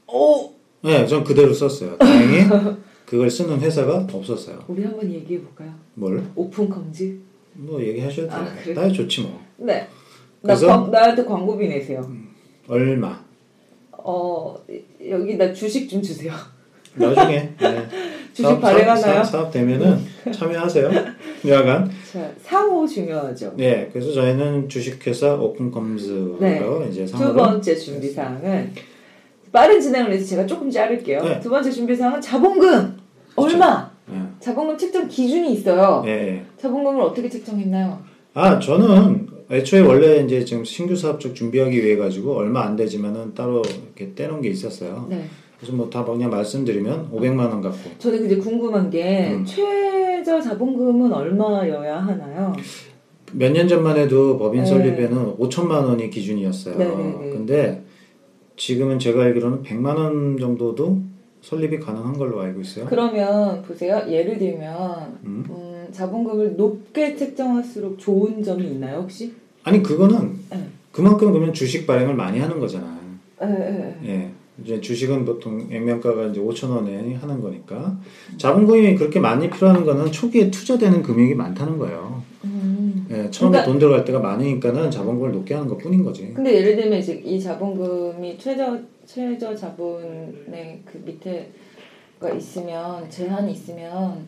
오, 0.08 0.52
네, 0.82 1.06
전 1.06 1.22
그대로 1.22 1.52
썼어요. 1.54 1.96
다행히 1.96 2.48
그걸 3.06 3.30
쓰는 3.30 3.60
회사가 3.60 4.08
없었어요. 4.12 4.64
우리 4.68 4.82
한번 4.82 5.10
얘기해 5.12 5.40
볼까요? 5.40 5.72
뭘? 5.94 6.24
오픈 6.34 6.68
검지. 6.68 7.20
뭐 7.52 7.80
얘기하셔도 7.80 8.28
돼요. 8.28 8.38
아? 8.38 8.74
다 8.74 8.88
좋지 8.88 9.22
뭐. 9.22 9.40
네. 9.58 9.86
나 10.42 10.54
그래서? 10.54 10.66
광, 10.66 10.90
나한테 10.90 11.24
광고비 11.24 11.68
내세요. 11.68 12.10
얼마? 12.68 13.18
어 13.92 14.56
여기 15.08 15.36
나 15.36 15.52
주식 15.52 15.88
좀 15.88 16.00
주세요. 16.00 16.32
나중에 16.94 17.52
네. 17.58 17.88
주식 18.32 18.60
발행하나요? 18.60 19.22
사업, 19.22 19.26
사업 19.26 19.52
되면은 19.52 19.98
참여하세요. 20.32 20.90
여하간 21.46 21.90
자, 22.12 22.30
상호 22.40 22.86
중요하죠. 22.86 23.54
네 23.56 23.88
그래서 23.92 24.12
저희는 24.12 24.68
주식회사 24.68 25.34
오픈컴즈로 25.34 26.38
네. 26.40 26.60
이제 26.90 27.04
두 27.04 27.18
상호를 27.18 27.34
번째 27.34 27.76
준비 27.76 28.10
사항은 28.10 28.72
빠른 29.52 29.80
진행을 29.80 30.12
해서 30.12 30.24
제가 30.26 30.46
조금 30.46 30.70
자를게요. 30.70 31.22
네. 31.22 31.40
두 31.40 31.50
번째 31.50 31.70
준비 31.70 31.94
사항은 31.94 32.20
자본금 32.20 32.98
얼마? 33.36 33.90
네. 34.06 34.22
자본금 34.40 34.78
책정 34.78 35.06
기준이 35.08 35.52
있어요. 35.52 36.02
네. 36.04 36.44
자본금을 36.56 37.00
어떻게 37.02 37.28
책정했나요? 37.28 37.98
아 38.34 38.58
저는 38.58 39.28
애초에 39.50 39.80
원래 39.80 40.22
이제 40.24 40.44
지금 40.44 40.64
신규 40.64 40.94
사업 40.94 41.18
쪽 41.20 41.34
준비하기 41.34 41.82
위해 41.84 41.96
가지고 41.96 42.34
얼마 42.36 42.62
안 42.64 42.76
되지만은 42.76 43.34
따로 43.34 43.62
이렇게 43.62 44.14
떼놓은 44.14 44.40
게 44.42 44.48
있었어요. 44.48 45.06
네. 45.10 45.24
그래서 45.58 45.74
뭐 45.76 45.90
다 45.90 46.04
그냥 46.04 46.30
말씀드리면 46.30 47.10
500만 47.12 47.38
원 47.50 47.60
갖고 47.60 47.78
저는 47.98 48.20
근데 48.20 48.36
궁금한 48.36 48.88
게 48.88 49.32
음. 49.32 49.44
최저 49.44 50.40
자본금은 50.40 51.12
얼마여야 51.12 51.98
하나요? 51.98 52.52
몇 53.32 53.52
년 53.52 53.68
전만 53.68 53.96
해도 53.96 54.38
법인 54.38 54.62
네. 54.62 54.66
설립에는 54.66 55.36
5천만 55.38 55.84
원이 55.86 56.10
기준이었어요. 56.10 56.78
네네네. 56.78 57.30
근데 57.30 57.82
지금은 58.56 58.98
제가 58.98 59.22
알기로는 59.24 59.62
100만 59.62 59.96
원 59.96 60.36
정도도 60.38 60.98
설립이 61.42 61.78
가능한 61.78 62.18
걸로 62.18 62.40
알고 62.40 62.60
있어요. 62.60 62.86
그러면 62.86 63.62
보세요. 63.62 64.02
예를 64.08 64.38
들면 64.38 65.18
음. 65.24 65.44
음, 65.48 65.69
자본금을 65.92 66.56
높게 66.56 67.16
책정할수록 67.16 67.98
좋은 67.98 68.42
점이 68.42 68.66
있나요 68.66 68.98
혹시? 69.00 69.32
아니 69.64 69.82
그거는 69.82 70.38
네. 70.50 70.66
그만큼 70.92 71.32
그러면 71.32 71.52
주식 71.52 71.86
발행을 71.86 72.14
많이 72.14 72.38
하는 72.38 72.58
에, 73.42 73.46
에. 73.46 73.94
예. 74.06 74.30
이제 74.62 74.80
주식은 74.80 75.24
보통 75.24 75.66
액면가가 75.70 76.26
이제 76.26 76.40
5천 76.40 76.70
원에 76.70 77.14
하는 77.14 77.40
거니까 77.40 77.98
자본금이 78.36 78.94
그렇게 78.96 79.18
많이 79.18 79.48
필요한 79.48 79.84
거는 79.84 80.12
초기에 80.12 80.50
투자되는 80.50 81.02
금액이 81.02 81.34
많다는 81.34 81.78
거예요. 81.78 82.22
음. 82.44 83.06
예, 83.10 83.30
처음에 83.30 83.52
그러니까- 83.52 83.64
돈 83.64 83.78
들어갈 83.78 84.04
때가 84.04 84.18
많으니까는 84.18 84.90
자본금을 84.90 85.32
높게 85.32 85.54
하는 85.54 85.68
것 85.68 85.78
뿐인 85.78 86.04
거지. 86.04 86.32
근데 86.34 86.56
예를 86.56 86.76
들면 86.76 86.98
이제 86.98 87.14
이 87.24 87.40
자본금이 87.40 88.36
최저 88.38 88.78
최저 89.06 89.54
자본의 89.54 90.82
그 90.84 91.02
밑에가 91.04 92.30
있으면 92.36 93.08
제한이 93.10 93.52
있으면 93.52 94.26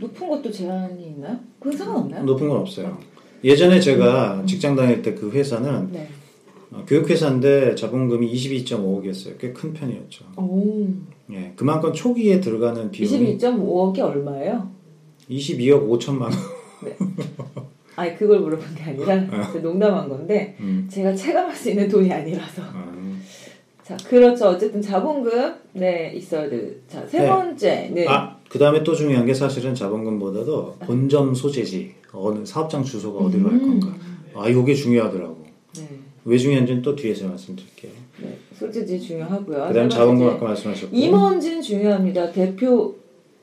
높은 0.00 0.28
것도 0.28 0.50
제한이 0.50 1.02
있나요? 1.08 1.38
그건 1.58 1.76
상관없나요? 1.78 2.24
높은 2.24 2.48
건 2.48 2.58
없어요. 2.58 2.96
예전에 3.44 3.80
제가 3.80 4.42
직장 4.46 4.74
다닐 4.76 5.02
때 5.02 5.14
그 5.14 5.30
회사는 5.30 5.92
네. 5.92 6.08
어, 6.72 6.84
교육회사인데 6.86 7.74
자본금이 7.74 8.32
22.5억이었어요. 8.32 9.38
꽤 9.38 9.52
큰 9.52 9.72
편이었죠. 9.72 10.24
오. 10.36 10.86
예, 11.32 11.52
그만큼 11.56 11.92
초기에 11.92 12.40
들어가는 12.40 12.90
비용이 12.90 13.36
22.5억이 13.38 13.98
얼마예요? 14.00 14.70
22억 15.28 15.88
5천만 15.88 16.22
원. 16.22 16.32
아니 17.96 18.16
그걸 18.16 18.40
물어본 18.40 18.74
게 18.74 18.82
아니라 18.84 19.26
제가 19.52 19.58
농담한 19.60 20.08
건데 20.08 20.56
음. 20.60 20.86
제가 20.90 21.14
체감할 21.14 21.54
수 21.54 21.70
있는 21.70 21.88
돈이 21.88 22.10
아니라서 22.12 22.62
음. 22.74 23.20
자 23.82 23.96
그렇죠 24.08 24.46
어쨌든 24.48 24.80
자본금 24.80 25.54
네 25.74 26.12
있어야 26.14 26.48
돼 26.48 26.76
자세 26.88 27.20
네. 27.20 27.28
번째 27.28 27.90
네 27.92 28.06
아, 28.08 28.36
그 28.50 28.58
다음에 28.58 28.82
또 28.82 28.96
중요한 28.96 29.24
게 29.24 29.32
사실은 29.32 29.76
자본금보다도 29.76 30.78
본점 30.80 31.32
소재지, 31.36 31.94
어느 32.12 32.44
사업장 32.44 32.82
주소가 32.82 33.24
어디로 33.26 33.44
갈 33.44 33.52
음. 33.52 33.78
건가. 33.80 33.94
아, 34.34 34.48
이게 34.48 34.74
중요하더라고. 34.74 35.46
네, 35.76 35.88
왜 36.24 36.36
중요한지는 36.36 36.82
또 36.82 36.96
뒤에서 36.96 37.28
말씀드릴게요. 37.28 37.92
네 38.20 38.36
소재지 38.58 39.00
중요하고요 39.00 39.68
그 39.68 39.72
다음 39.74 39.88
세 39.88 39.96
자본금 39.96 40.28
아까 40.28 40.46
말씀하셨고. 40.46 40.94
임원진 40.94 41.62
중요합니다 41.62 42.32
대표 42.32 42.96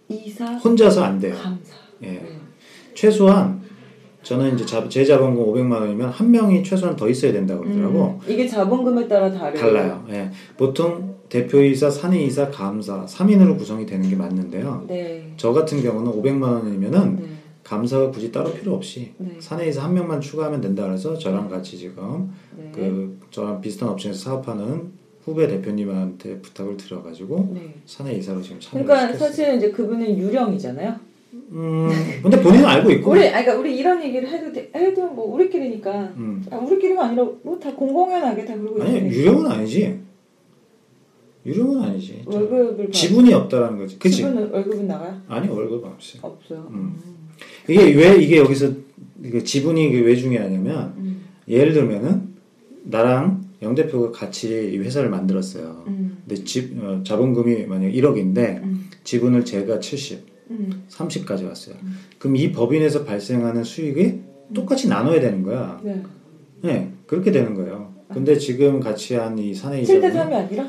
이사 0.10 0.58
혼자서 0.58 1.04
안 1.04 1.20
돼요. 1.20 1.36
감사 1.36 1.74
예. 2.04 2.08
네. 2.08 2.40
최소한 2.94 3.62
저는 4.28 4.56
이제 4.56 4.66
자, 4.66 4.88
제 4.90 5.06
자본금 5.06 5.42
500만 5.46 5.72
원이면 5.80 6.10
한 6.10 6.30
명이 6.30 6.62
최소한 6.62 6.98
더 6.98 7.08
있어야 7.08 7.32
된다고 7.32 7.64
그러더라고. 7.64 8.20
음, 8.22 8.30
이게 8.30 8.46
자본금에 8.46 9.08
따라 9.08 9.32
다르고 9.32 9.58
달라요. 9.58 10.06
예. 10.10 10.30
보통 10.58 11.16
대표이사, 11.30 11.90
사내이사, 11.90 12.50
감사 12.50 13.06
3인으로 13.06 13.58
구성이 13.58 13.86
되는 13.86 14.10
게 14.10 14.18
맞는데요. 14.18 14.84
네. 14.88 15.32
저 15.38 15.54
같은 15.54 15.82
경우는 15.82 16.12
500만 16.12 16.42
원이면은 16.42 17.16
네. 17.16 17.24
감사가 17.64 18.12
굳이 18.12 18.30
따로 18.30 18.54
필요 18.54 18.74
없이 18.74 19.14
네. 19.18 19.38
사내이사 19.40 19.84
한 19.84 19.94
명만 19.94 20.20
추가하면 20.20 20.60
된다 20.60 20.84
그래서 20.84 21.18
저랑 21.18 21.48
같이 21.48 21.78
지금 21.78 22.30
네. 22.58 22.70
그 22.74 23.18
저랑 23.32 23.62
비슷한 23.62 23.88
업체에서 23.88 24.20
사업하는 24.20 24.92
후배 25.24 25.48
대표님한테 25.48 26.42
부탁을 26.42 26.76
드려가지고 26.76 27.52
네. 27.54 27.76
사내 27.86 28.14
이사로 28.16 28.42
지금 28.42 28.60
참여를 28.60 28.86
그러니까. 28.86 29.18
사실은 29.18 29.58
이제 29.58 29.72
그분은 29.72 30.18
유령이잖아요. 30.18 31.07
음, 31.34 31.90
근데 32.24 32.42
본인은 32.42 32.66
알고 32.66 32.92
있고. 32.92 33.12
우리, 33.12 33.22
아니, 33.30 33.46
그러니까 33.46 33.56
우리 33.58 33.78
이런 33.78 34.02
얘기를 34.04 34.28
해도 34.30 34.52
돼, 34.52 34.70
해도 34.76 35.08
뭐 35.08 35.34
우리끼리니까 35.36 36.14
음. 36.18 36.44
아, 36.50 36.58
우리끼리가 36.58 37.06
아니라 37.06 37.24
뭐 37.44 37.60
다 37.60 37.74
공공연하게 37.76 38.46
다 38.46 38.56
그러고 38.56 38.82
아니 38.82 38.98
있으니까. 38.98 39.16
유령은 39.16 39.52
아니지. 39.52 40.00
유령은 41.46 41.82
아니지. 41.82 42.24
월급을 42.26 42.78
받- 42.86 42.92
지분이 42.94 43.34
없다라는 43.34 43.78
거지. 43.78 43.98
그치? 44.00 44.18
지분은 44.18 44.52
월급은 44.52 44.88
나가요? 44.88 45.22
아니 45.28 45.48
월급 45.48 45.84
없어요. 45.86 46.22
없어요. 46.22 46.68
음. 46.72 46.96
이게 47.70 47.94
왜 47.94 48.18
이게 48.22 48.38
여기서 48.38 48.72
이게 49.24 49.44
지분이 49.44 49.88
이게 49.90 50.00
왜 50.02 50.16
중요하냐면 50.16 50.94
음. 50.98 51.22
예를 51.48 51.74
들면은 51.74 52.36
나랑 52.84 53.46
영 53.62 53.74
대표가 53.76 54.12
같이 54.12 54.72
이 54.74 54.78
회사를 54.78 55.10
만들었어요. 55.10 55.84
음. 55.88 56.18
근데 56.28 56.44
집 56.44 56.78
어, 56.84 57.02
자본금이 57.04 57.66
만약 57.66 57.90
1억인데 57.90 58.62
음. 58.64 58.90
지분을 59.04 59.46
제가 59.46 59.80
70, 59.80 60.26
음. 60.52 60.84
30까지 60.90 61.46
왔어요. 61.48 61.76
그럼 62.20 62.36
이 62.36 62.52
법인에서 62.52 63.04
발생하는 63.06 63.64
수익이 63.64 64.02
음. 64.04 64.26
똑같이 64.54 64.88
나눠야 64.88 65.20
되는 65.20 65.44
거야. 65.44 65.80
네. 65.84 66.02
네, 66.62 66.92
그렇게 67.06 67.32
되는 67.32 67.54
거예요. 67.54 67.94
근데 68.14 68.38
지금 68.38 68.80
같이 68.80 69.16
한 69.16 69.38
이 69.38 69.54
사내 69.54 69.82
7대 69.82 69.84
이자분은 69.84 70.12
3이 70.16 70.34
아니라? 70.34 70.68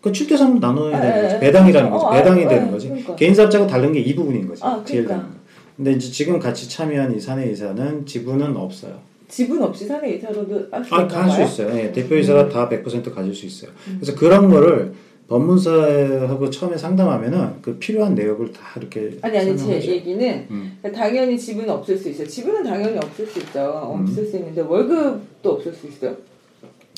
그 0.00 0.10
7대 0.12 0.32
3로 0.32 0.58
나눠야 0.60 0.98
에, 0.98 1.00
되는 1.00 1.18
에, 1.18 1.22
거지. 1.22 1.34
에. 1.36 1.38
배당이라는 1.40 1.90
거지. 1.90 2.04
어, 2.04 2.08
아, 2.08 2.12
배당이 2.12 2.42
에, 2.42 2.48
되는 2.48 2.70
거지. 2.70 2.88
그러니까. 2.88 3.14
개인 3.16 3.34
사업자하고 3.34 3.70
다른 3.70 3.92
게 3.92 4.00
이 4.00 4.14
부분인 4.14 4.48
거지. 4.48 4.62
아, 4.64 4.82
그러니까. 4.84 5.28
근데 5.76 5.92
이제 5.92 6.10
지금 6.10 6.38
같이 6.38 6.68
참여한 6.68 7.14
이 7.16 7.20
사내 7.20 7.50
이사는 7.50 8.04
지분은 8.06 8.56
없어요. 8.56 8.98
지분 9.28 9.62
없이 9.62 9.86
사내 9.86 10.14
이사로도 10.16 10.66
할수 10.72 10.94
아, 10.94 11.02
있나 11.02 11.22
할수 11.22 11.36
봐요? 11.36 11.46
있어요. 11.46 11.78
예, 11.78 11.92
대표이사가 11.92 12.48
다100% 12.48 13.14
가질 13.14 13.32
수 13.34 13.46
있어요. 13.46 13.70
그래서 14.00 14.14
그런 14.18 14.50
거를 14.50 14.92
법무사하고 15.30 16.50
처음에 16.50 16.76
상담하면은 16.76 17.62
그 17.62 17.78
필요한 17.78 18.16
내역을 18.16 18.52
다 18.52 18.60
이렇게 18.76 19.16
아니 19.22 19.38
아니 19.38 19.50
제 19.52 19.56
설명하죠. 19.58 19.90
얘기는 19.92 20.46
음. 20.50 20.78
당연히 20.92 21.38
지분은 21.38 21.70
없을 21.70 21.96
수 21.96 22.08
있어요. 22.08 22.26
지분은 22.26 22.64
당연히 22.64 22.98
없을 22.98 23.24
수 23.28 23.38
있죠. 23.38 23.94
음. 23.96 24.02
없을 24.02 24.26
수 24.26 24.36
있는데 24.38 24.60
월급도 24.60 25.52
없을 25.52 25.72
수 25.72 25.86
있어요. 25.86 26.16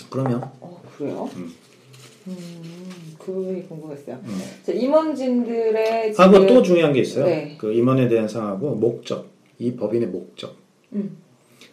그러면 0.08 0.42
어 0.60 0.80
그래요? 0.96 1.28
음. 1.36 1.52
음, 2.28 2.34
그 3.18 3.32
부분이 3.32 3.68
궁금했어요. 3.68 4.18
음. 4.24 4.40
자, 4.64 4.72
임원진들의 4.72 6.14
하고 6.16 6.32
지금- 6.40 6.46
또 6.46 6.62
중요한 6.62 6.94
게 6.94 7.00
있어요. 7.00 7.26
네. 7.26 7.54
그 7.58 7.70
임원에 7.70 8.08
대한 8.08 8.26
사항하고 8.26 8.76
목적. 8.76 9.26
이 9.58 9.74
법인의 9.76 10.08
목적. 10.08 10.56
음. 10.94 11.18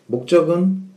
목적은 0.07 0.89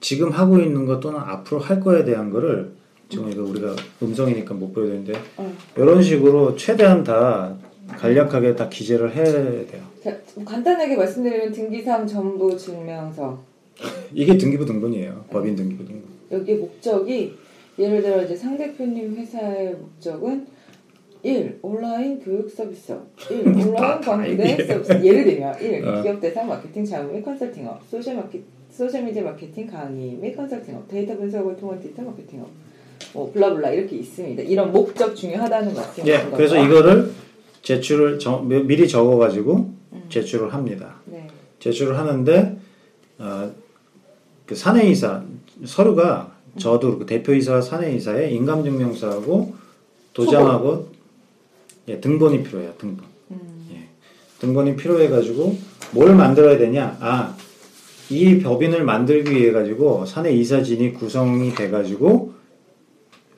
지금 0.00 0.30
하고 0.30 0.58
있는 0.58 0.86
것 0.86 0.98
또는 1.00 1.18
앞으로 1.20 1.60
할 1.60 1.78
거에 1.78 2.04
대한 2.04 2.30
거를 2.30 2.72
지금 3.10 3.28
이거 3.30 3.42
우리가 3.42 3.74
음성이니까 4.02 4.54
못 4.54 4.72
보여드리는데 4.72 5.12
어. 5.36 5.52
이런 5.76 6.00
식으로 6.00 6.54
최대한 6.54 7.02
다 7.02 7.56
간략하게 7.88 8.54
다 8.54 8.68
기재를 8.68 9.14
해야 9.14 9.24
돼요. 9.24 9.82
자, 10.02 10.16
간단하게 10.44 10.96
말씀드리면 10.96 11.50
등기사항 11.52 12.06
전부 12.06 12.56
증명서 12.56 13.42
이게 14.14 14.38
등기부 14.38 14.64
등본이에요. 14.64 15.24
법인 15.28 15.56
등기부 15.56 15.84
등본. 15.84 16.02
여기 16.30 16.54
목적이 16.54 17.34
예를 17.78 18.00
들어 18.00 18.22
이제 18.22 18.36
상 18.36 18.56
대표님 18.56 19.16
회사의 19.16 19.74
목적은 19.74 20.46
1. 21.22 21.58
온라인 21.62 22.20
교육 22.20 22.48
서비스 22.48 22.96
1. 23.28 23.40
온라인 23.48 23.74
다 23.74 24.00
광대. 24.00 24.64
서비스 24.66 25.04
예를 25.04 25.24
들면 25.24 25.60
1. 25.60 25.84
어. 25.84 26.02
기업 26.02 26.20
대상 26.20 26.46
마케팅 26.46 26.84
자문 26.84 27.12
및 27.12 27.22
컨설팅업 27.24 27.82
소셜 27.90 28.16
마케 28.16 28.40
소셜미디어 28.70 29.24
마케팅 29.24 29.66
강의 29.66 30.12
및 30.12 30.36
컨설팅업 30.36 30.86
데이터 30.86 31.16
분석을 31.16 31.56
통한 31.56 31.80
디지털 31.80 32.04
마케팅업 32.06 32.48
뭐 33.12 33.30
블라블라 33.32 33.70
이렇게 33.70 33.96
있습니다. 33.96 34.42
이런 34.42 34.72
목적 34.72 35.14
중요하다는 35.14 35.74
말씀 35.74 36.06
예, 36.06 36.26
그래서 36.34 36.56
이거를 36.62 37.12
제출을 37.62 38.18
정- 38.18 38.46
미- 38.48 38.62
미리 38.62 38.88
적어가지고 38.88 39.54
음. 39.92 40.02
제출을 40.08 40.52
합니다. 40.54 40.94
네. 41.06 41.26
제출을 41.58 41.98
하는데 41.98 42.56
어, 43.18 43.50
그 44.46 44.54
사내이사 44.54 45.22
서류가 45.64 46.32
저도 46.58 46.80
그렇고 46.88 47.06
대표이사와 47.06 47.60
사내이사의 47.60 48.34
인감증명서하고 48.34 49.54
도장하고 50.14 50.88
예, 51.88 52.00
등본이 52.00 52.42
필요해요. 52.42 52.72
등본. 52.78 53.04
음. 53.32 53.68
예. 53.72 53.88
등본이 54.40 54.76
필요해가지고 54.76 55.56
뭘 55.92 56.14
만들어야 56.14 56.56
되냐? 56.58 56.96
아, 57.00 57.36
이 58.08 58.38
법인을 58.40 58.84
만들기 58.84 59.30
위해 59.32 59.52
가지고 59.52 60.04
사내 60.06 60.32
이사진이 60.32 60.94
구성이 60.94 61.54
돼가지고 61.54 62.32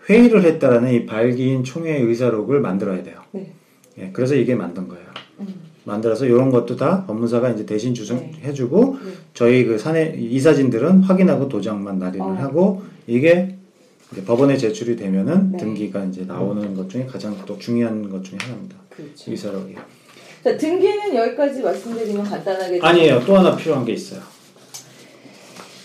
회의를 0.08 0.44
했다라는 0.44 0.92
이 0.92 1.06
발기인 1.06 1.64
총회 1.64 1.96
의사록을 1.98 2.60
만들어야 2.60 3.02
돼요. 3.02 3.22
네. 3.32 3.52
예, 3.98 4.10
그래서 4.12 4.34
이게 4.34 4.54
만든 4.54 4.88
거예요. 4.88 5.04
음. 5.40 5.46
만들어서 5.84 6.26
이런 6.26 6.50
것도 6.50 6.76
다 6.76 7.04
법무사가 7.06 7.50
이제 7.50 7.66
대신 7.66 7.92
주성해주고 7.94 8.98
네. 9.04 9.12
저희 9.34 9.64
그 9.64 9.78
사내 9.78 10.14
이사진들은 10.16 11.02
확인하고 11.02 11.48
도장만 11.48 11.98
날인을 11.98 12.26
어. 12.26 12.34
하고 12.34 12.82
이게 13.06 13.56
법원에 14.26 14.56
제출이 14.56 14.96
되면은 14.96 15.52
네. 15.52 15.58
등기가 15.58 16.04
이제 16.04 16.24
나오는 16.24 16.74
것 16.74 16.88
중에 16.88 17.06
가장 17.06 17.36
또 17.46 17.58
중요한 17.58 18.08
것 18.10 18.22
중에 18.22 18.38
하나입니다. 18.40 18.76
그렇죠. 18.90 19.30
의사록이. 19.30 19.74
자 20.44 20.56
등기는 20.56 21.14
여기까지 21.14 21.62
말씀드리면 21.62 22.24
간단하게 22.24 22.80
아니에요. 22.82 23.22
또 23.24 23.36
하나 23.36 23.56
필요한 23.56 23.84
게 23.84 23.92
있어요. 23.92 24.20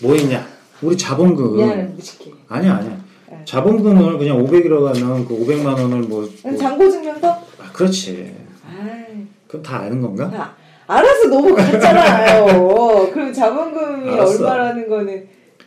뭐 0.02 0.14
있냐? 0.14 0.46
우리 0.82 0.96
자본금. 0.96 1.56
미안해 1.56 1.82
무식해. 1.84 2.32
아니야, 2.48 2.76
아니야. 2.76 3.07
네. 3.30 3.38
자본금을 3.44 4.18
그냥 4.18 4.42
500이라고 4.44 4.84
하면 4.94 5.26
그 5.26 5.34
500만 5.38 5.66
원을 5.66 6.00
뭐. 6.02 6.28
뭐 6.42 6.56
장고증명서? 6.56 7.28
아, 7.28 7.72
그렇지. 7.72 8.34
아이, 8.66 9.26
그럼 9.46 9.62
다 9.62 9.80
아는 9.80 10.00
건가? 10.00 10.30
아, 10.34 10.54
알아서 10.96 11.28
너무 11.28 11.54
같잖아요. 11.54 13.10
그럼 13.12 13.32
자본금이 13.32 14.10
알았어. 14.10 14.44
얼마라는 14.44 14.88
거는 14.88 15.26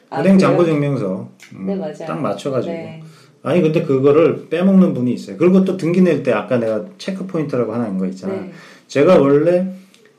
아, 0.09 0.21
은행? 0.21 0.37
잔고증명서. 0.37 1.29
음, 1.55 1.65
네 1.67 1.75
맞아요. 1.75 1.93
딱 2.07 2.19
맞춰가지고. 2.19 2.73
네. 2.73 3.03
아니 3.43 3.61
근데 3.61 3.81
그거를 3.83 4.49
빼먹는 4.49 4.93
분이 4.93 5.13
있어요. 5.13 5.37
그리고 5.37 5.63
또 5.65 5.77
등기 5.77 6.01
낼 6.01 6.21
때 6.23 6.31
아까 6.31 6.57
내가 6.57 6.85
체크 6.97 7.25
포인트라고 7.25 7.73
하는 7.73 7.97
거 7.97 8.05
있잖아. 8.07 8.33
네. 8.33 8.51
제가 8.87 9.19
원래 9.19 9.67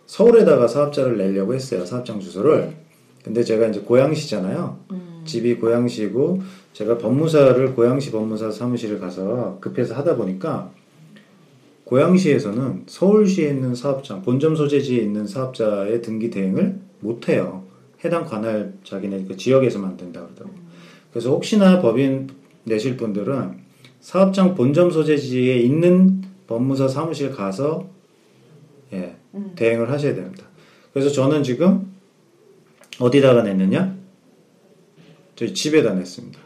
서울에다가 0.06 0.66
사업자를 0.66 1.16
내려고 1.18 1.54
했어요. 1.54 1.84
사업장 1.84 2.18
주소를. 2.20 2.60
네. 2.60 2.76
근데 3.24 3.44
제가 3.44 3.66
이제 3.68 3.80
고양시잖아요. 3.80 4.78
음. 4.90 5.22
집이 5.24 5.56
고양시고 5.56 6.42
제가 6.72 6.98
법무사를 6.98 7.74
고양시 7.74 8.10
법무사 8.10 8.50
사무실을 8.50 8.98
가서 8.98 9.58
급해서 9.60 9.94
하다 9.94 10.16
보니까 10.16 10.72
고양시에서는 11.84 12.84
서울시에 12.86 13.50
있는 13.50 13.74
사업장 13.74 14.22
본점 14.22 14.56
소재지에 14.56 15.02
있는 15.02 15.26
사업자의 15.26 16.00
등기 16.00 16.30
대행을 16.30 16.80
못 17.00 17.28
해요. 17.28 17.64
해당 18.04 18.24
관할 18.24 18.72
자기네 18.82 19.26
그 19.28 19.36
지역에서만 19.36 19.96
된다 19.96 20.22
그러더라고. 20.22 20.54
그래서 21.10 21.30
혹시나 21.30 21.80
법인 21.82 22.30
내실 22.64 22.96
분들은 22.96 23.60
사업장 24.00 24.54
본점 24.54 24.90
소재지에 24.90 25.58
있는 25.58 26.22
법무사 26.46 26.88
사무실 26.88 27.30
가서 27.30 27.90
예, 28.92 29.16
음. 29.34 29.52
대행을 29.54 29.90
하셔야 29.90 30.14
됩니다. 30.14 30.44
그래서 30.92 31.10
저는 31.10 31.42
지금 31.42 31.92
어디다가 32.98 33.42
냈느냐? 33.42 33.94
저희 35.36 35.54
집에다 35.54 35.94
냈습니다. 35.94 36.41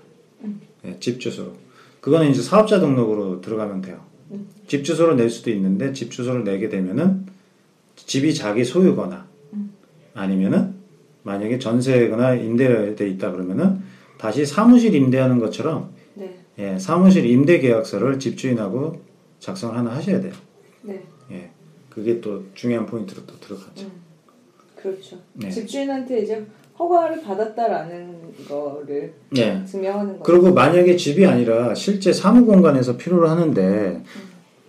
예, 0.86 0.96
집 1.00 1.20
주소로. 1.20 1.52
그거는 2.00 2.30
이제 2.30 2.40
사업자 2.42 2.80
등록으로 2.80 3.40
들어가면 3.40 3.82
돼요. 3.82 4.00
집 4.66 4.84
주소로 4.84 5.14
낼 5.14 5.30
수도 5.30 5.50
있는데 5.50 5.92
집 5.92 6.10
주소를 6.10 6.44
내게 6.44 6.68
되면은 6.68 7.26
집이 7.94 8.34
자기 8.34 8.64
소유거나 8.64 9.26
아니면은 10.14 10.74
만약에 11.22 11.58
전세거나 11.58 12.34
임대돼 12.34 13.08
있다 13.10 13.32
그러면은 13.32 13.80
다시 14.18 14.46
사무실 14.46 14.94
임대하는 14.94 15.38
것처럼 15.38 15.90
네. 16.14 16.38
예, 16.58 16.78
사무실 16.78 17.26
임대 17.26 17.58
계약서를 17.58 18.18
집주인하고 18.18 19.00
작성을 19.40 19.76
하나 19.76 19.90
하셔야 19.90 20.20
돼요. 20.20 20.32
네. 20.82 21.02
예, 21.30 21.50
그게 21.90 22.20
또 22.20 22.44
중요한 22.54 22.86
포인트로 22.86 23.26
또 23.26 23.38
들어가죠. 23.40 23.86
음. 23.86 23.92
그렇죠. 24.76 25.18
네. 25.34 25.50
집주인한테 25.50 26.22
이제 26.22 26.46
허가를 26.78 27.22
받았다라는 27.22 28.16
거를 28.48 29.14
예. 29.36 29.64
증명하는 29.64 30.18
거죠. 30.18 30.22
그리고 30.22 30.52
만약에 30.52 30.96
집이 30.96 31.26
아니라 31.26 31.74
실제 31.74 32.12
사무 32.12 32.44
공간에서 32.44 32.96
필요로 32.96 33.28
하는데 33.28 34.02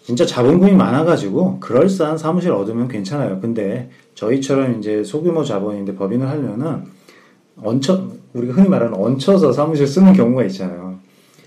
진짜 0.04 0.26
자본금이 0.26 0.72
많아가지고 0.72 1.60
그럴싸한 1.60 2.18
사무실 2.18 2.52
얻으면 2.52 2.88
괜찮아요. 2.88 3.42
근데 3.42 3.90
저희처럼 4.16 4.80
이제 4.80 5.04
소규모 5.04 5.44
자본인데 5.44 5.96
법인을 5.96 6.28
하려면은 6.30 6.84
얹혀 7.62 8.08
우리가 8.34 8.54
흔히 8.54 8.70
말하는 8.70 8.94
얹혀서 8.94 9.52
사무실 9.52 9.86
쓰는 9.86 10.14
경우가 10.14 10.46
있잖아요. 10.46 11.00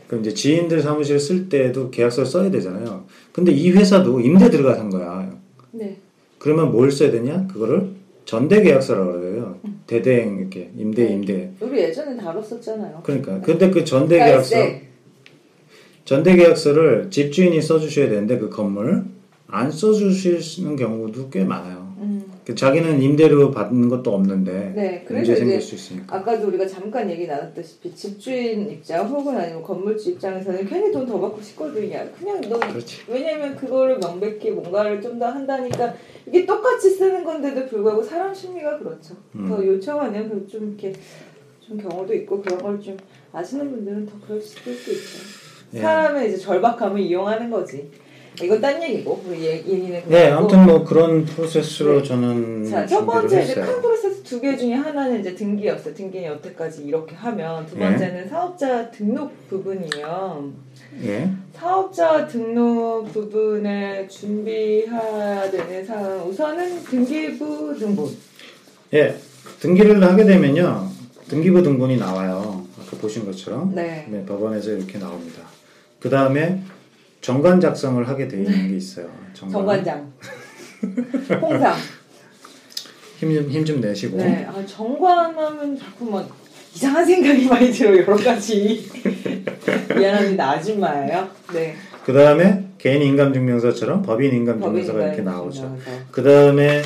그럼 0.07 0.23
이제 0.23 0.35
지인들 0.35 0.83
사무실 0.83 1.19
쓸 1.19 1.49
때도 1.49 1.91
계약서를 1.91 2.27
써야 2.27 2.51
되잖아요. 2.51 3.05
근데 3.33 3.53
이 3.53 3.71
회사도 3.71 4.21
임대 4.21 4.51
들어가는 4.51 4.91
거야. 4.91 5.31
네. 5.71 5.97
그러면 6.39 6.73
뭘 6.73 6.91
써야 6.91 7.11
되냐? 7.11 7.47
그거를 7.47 7.91
전대 8.25 8.61
계약서라고 8.61 9.13
그래요. 9.13 9.57
대대행 9.91 10.39
이렇게 10.39 10.71
임대 10.77 11.05
임대. 11.09 11.51
우리 11.59 11.81
예전에 11.81 12.17
다뤘었잖아요. 12.17 13.01
그러니까 13.03 13.41
근데 13.41 13.71
그 13.71 13.85
전대 13.85 14.19
계약서 14.19 14.57
네. 14.57 14.87
전대 16.05 16.37
계약서를 16.37 17.11
집주인이 17.11 17.61
써주셔야 17.61 18.09
되는데 18.09 18.39
그 18.39 18.49
건물 18.49 19.03
안 19.49 19.69
써주시는 19.69 20.77
경우도 20.77 21.31
꽤 21.31 21.43
많아요. 21.43 21.90
음. 22.01 22.25
그 22.47 22.55
자기는 22.55 23.03
임대료 23.03 23.51
받는 23.51 23.89
것도 23.91 24.15
없는데 24.15 24.73
네. 24.75 25.05
문제 25.09 25.37
생길 25.37 25.61
수 25.61 25.75
있으니까. 25.75 26.17
아까도 26.17 26.49
우리가 26.49 26.67
잠깐 26.67 27.11
얘기 27.11 27.27
나눴다시피 27.27 27.95
집주인 27.95 28.71
입장 28.71 29.07
혹은 29.09 29.37
아니면 29.37 29.63
건물주 29.63 30.11
입장에서는 30.13 30.67
괜히 30.67 30.91
돈 30.91 31.07
더 31.07 31.19
받고 31.21 31.41
싶거든요. 31.43 32.07
그냥 32.19 32.41
너 32.49 32.59
그렇지. 32.59 33.03
왜냐면 33.09 33.55
그거를 33.57 33.99
명백히 33.99 34.51
뭔가를 34.51 35.01
좀 35.03 35.19
더 35.19 35.27
한다니까 35.27 35.95
이게 36.27 36.47
똑같이 36.47 36.89
쓰는 36.91 37.23
건데도 37.25 37.67
불구하고 37.67 38.03
사람 38.03 38.33
심리가 38.35 38.79
그렇죠. 38.79 39.15
음. 39.35 39.49
더 39.49 39.65
요청하면 39.65 40.29
그좀 40.47 40.69
이렇게 40.69 40.93
좀 41.61 41.77
경우도 41.79 42.15
있고 42.15 42.41
그런 42.41 42.59
걸 42.63 42.81
좀 42.81 42.97
아시는 43.33 43.71
분들은 43.71 44.07
더 44.07 44.13
그럴 44.27 44.41
수도 44.41 44.71
있죠. 44.71 45.19
예. 45.75 45.81
사람의 45.81 46.29
이제 46.29 46.37
절박함을 46.39 46.99
이용하는 47.01 47.51
거지. 47.51 47.91
이건 48.43 48.61
딴 48.61 48.83
얘기고 48.83 49.23
얘- 49.35 49.57
얘기는 49.67 50.03
네. 50.09 50.29
아무튼 50.31 50.65
뭐 50.65 50.85
그런 50.85 51.25
프로세스로 51.25 51.99
네. 52.01 52.03
저는 52.09 52.65
자, 52.71 52.87
첫 52.87 53.05
번째 53.05 53.43
이제. 53.43 53.55
큰 53.55 53.83
프로세스 53.83 54.23
두 54.23 54.41
개 54.41 54.57
중에 54.57 54.75
하나는 54.75 55.21
이제 55.21 55.35
등기였어요. 55.35 55.93
등기는 55.95 56.27
여태까지 56.31 56.85
이렇게 56.85 57.15
하면 57.17 57.67
두 57.67 57.77
예. 57.77 57.81
번째는 57.81 58.29
사업자 58.29 58.91
등록 58.91 59.33
부분이면 59.49 60.55
예, 61.05 61.31
사업자 61.53 62.27
등록 62.27 63.13
부분을 63.13 64.09
준비해야 64.09 65.51
되는 65.51 65.85
사항 65.85 66.27
우선은 66.29 66.85
등기부 66.85 67.77
등본. 67.79 68.09
예, 68.95 69.17
등기를 69.61 70.03
하게 70.03 70.25
되면요, 70.25 70.89
등기부 71.29 71.63
등본이 71.63 71.97
나와요. 71.99 72.65
아까 72.81 72.97
보신 72.99 73.27
것처럼. 73.27 73.75
네. 73.75 74.07
네, 74.09 74.25
법원에서 74.25 74.71
이렇게 74.73 74.99
나옵니다. 74.99 75.43
그 75.99 76.09
다음에 76.09 76.63
정관 77.21 77.61
작성을 77.61 78.07
하게 78.09 78.29
돼 78.29 78.39
있는 78.39 78.69
게 78.69 78.77
있어요. 78.77 79.09
정관. 79.35 79.53
정관 79.53 79.85
장. 79.85 80.13
홍상. 81.41 81.77
힘좀 83.19 83.51
힘 83.51 83.65
좀 83.67 83.81
내시고. 83.81 84.17
네. 84.17 84.47
아, 84.49 84.65
정관하면 84.67 85.79
자꾸 85.79 86.07
막 86.11 86.29
이상한 86.75 87.05
생각이 87.05 87.47
많이 87.47 87.71
들어요. 87.71 87.99
여러 88.03 88.17
가지. 88.17 88.89
미안합니다. 89.95 90.51
아줌마예요. 90.53 91.29
네. 91.53 91.75
그 92.07 92.13
다음에 92.15 92.65
개인 92.79 93.03
인감증명서처럼 93.03 94.03
법인 94.03 94.33
인감증명서가 94.35 95.07
이렇게 95.09 95.21
나오죠. 95.23 95.77
그 96.11 96.23
다음에 96.23 96.83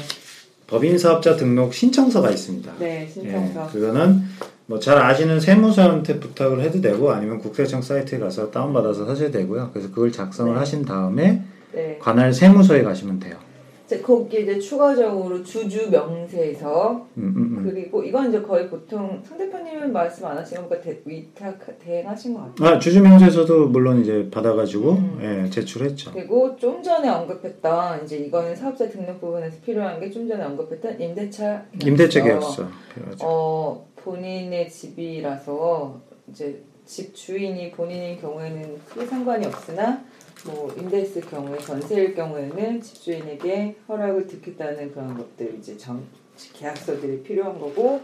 법인 0.66 0.98
사업자 0.98 1.36
등록 1.36 1.72
신청서가 1.72 2.30
있습니다. 2.30 2.72
네, 2.80 3.08
신청서. 3.12 3.68
예, 3.68 3.72
그거는 3.72 4.22
뭐 4.66 4.78
잘 4.78 4.96
아시는 4.98 5.40
세무사한테 5.40 6.18
부탁을 6.20 6.60
해도 6.62 6.80
되고 6.80 7.10
아니면 7.10 7.38
국세청 7.38 7.82
사이트에 7.82 8.18
가서 8.18 8.50
다운받아서 8.50 9.04
사셔도 9.06 9.30
되고요. 9.32 9.70
그래서 9.72 9.90
그걸 9.90 10.10
작성을 10.10 10.52
네. 10.52 10.58
하신 10.58 10.84
다음에 10.84 11.42
네. 11.72 11.98
관할 12.00 12.32
세무서에 12.32 12.82
가시면 12.82 13.18
돼요. 13.18 13.36
이제 13.84 14.00
거기 14.00 14.40
이제 14.40 14.58
추가적으로 14.58 15.42
주주 15.42 15.90
명세서 15.90 17.06
음, 17.18 17.34
음, 17.36 17.58
음. 17.58 17.70
그리고 17.70 18.02
이건 18.02 18.30
이제 18.30 18.40
거의 18.40 18.66
보통 18.70 19.20
상 19.22 19.36
대표님은 19.36 19.92
말씀 19.92 20.24
안 20.24 20.36
거니까 20.42 20.80
대, 20.80 20.98
위탁 21.04 21.58
대행하신 21.84 22.32
것 22.32 22.54
같아요. 22.56 22.76
아 22.76 22.78
주주 22.78 23.02
명세서도 23.02 23.66
물론 23.68 24.00
이제 24.00 24.26
받아가지고 24.30 24.92
음. 24.92 25.18
예, 25.44 25.50
제출했죠. 25.50 26.12
그리고 26.12 26.56
좀 26.56 26.82
전에 26.82 27.10
언급했던 27.10 28.04
이제 28.04 28.16
이거는 28.16 28.56
사업자 28.56 28.88
등록 28.88 29.20
부분에서 29.20 29.58
필요한 29.62 30.00
게 30.00 30.10
좀 30.10 30.26
전에 30.26 30.42
언급했던 30.42 30.98
임대차 30.98 31.64
임대차 31.84 32.22
계약서. 32.22 32.66
어 33.20 33.86
본인의 34.04 34.70
집이라서 34.70 36.00
이제 36.28 36.62
집 36.84 37.14
주인이 37.14 37.70
본인인 37.72 38.20
경우에는 38.20 38.78
크게 38.84 39.06
상관이 39.06 39.46
없으나 39.46 40.04
뭐 40.44 40.72
임대했을 40.78 41.22
경우에 41.22 41.58
전세일 41.58 42.14
경우에는 42.14 42.82
집주인에게 42.82 43.76
허락을 43.88 44.26
듣겠다는 44.26 44.92
그런 44.92 45.16
것들 45.16 45.56
이제 45.58 45.76
전 45.78 46.04
계약서들이 46.52 47.22
필요한 47.22 47.58
거고 47.58 48.02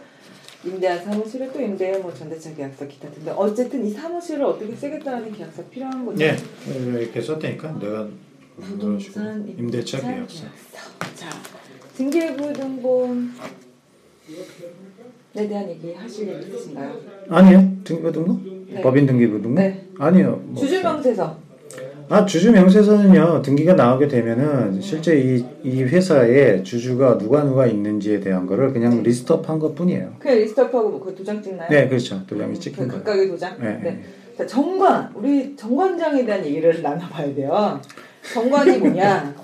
임대한 0.65 1.05
사무실을 1.05 1.53
또 1.53 1.61
임대 1.61 1.99
뭐 1.99 2.13
전대차 2.13 2.55
계약서 2.55 2.87
기타 2.87 3.11
등등 3.11 3.35
어쨌든 3.37 3.85
이 3.85 3.91
사무실을 3.91 4.45
어떻게 4.45 4.75
쓰겠다는 4.75 5.33
계약서 5.33 5.65
필요한 5.69 6.05
거죠. 6.05 6.25
예, 6.25 6.37
이렇게 6.67 7.21
썼다니까 7.21 7.79
내가 7.79 8.09
그런 8.57 8.99
식으로 8.99 9.25
임대차 9.59 10.01
계약서. 10.01 10.45
자 11.15 11.31
등기부등본 11.97 13.35
에 15.37 15.47
대한 15.47 15.69
얘기 15.71 15.93
하실 15.95 16.29
얘기 16.29 16.49
있으신가요? 16.49 16.93
아니요 17.29 17.73
등기부등록? 17.85 18.41
네. 18.69 18.81
법인 18.81 19.07
등기부등록? 19.07 19.53
네. 19.55 19.85
아니요. 19.99 20.41
뭐 20.45 20.61
주주명세서 20.61 21.39
아 22.09 22.27
주주 22.27 22.51
명세서는요 22.51 23.41
등기가 23.43 23.75
나오게 23.75 24.09
되면은 24.09 24.81
실제 24.81 25.17
이, 25.21 25.45
이 25.63 25.83
회사에 25.85 26.65
주주가 26.65 27.17
누가 27.19 27.45
누가 27.45 27.67
있는지에 27.67 28.19
대한 28.19 28.47
거를 28.47 28.73
그냥 28.73 28.97
네. 28.97 29.03
리스트업한 29.05 29.61
것 29.61 29.77
뿐이에요. 29.77 30.15
그냥 30.19 30.39
리스트업하고 30.39 30.89
뭐 30.91 31.01
그 31.01 31.15
도장 31.15 31.41
찍나요? 31.41 31.69
네 31.71 31.89
그렇죠 31.89 32.27
도장이 32.27 32.59
찍힌 32.59 32.89
그 32.89 32.91
거예요. 32.91 33.05
각각의 33.05 33.29
도장? 33.29 33.57
네, 33.61 33.81
네. 33.83 34.03
자, 34.37 34.47
정관. 34.47 35.11
우리 35.15 35.55
정관장에 35.55 36.25
대한 36.25 36.45
얘기를 36.45 36.81
나눠봐야 36.83 37.33
돼요. 37.35 37.81
정관이 38.35 38.79
뭐냐? 38.79 39.35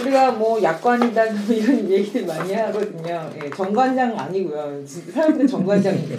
우리가 0.00 0.32
뭐 0.32 0.62
약관이다 0.62 1.32
뭐 1.32 1.54
이런 1.54 1.90
얘기들 1.90 2.26
많이 2.26 2.52
하거든요. 2.52 3.30
예, 3.42 3.50
정관장 3.50 4.18
아니고요. 4.18 4.82
사람들 5.12 5.46
정관장이에요. 5.46 6.18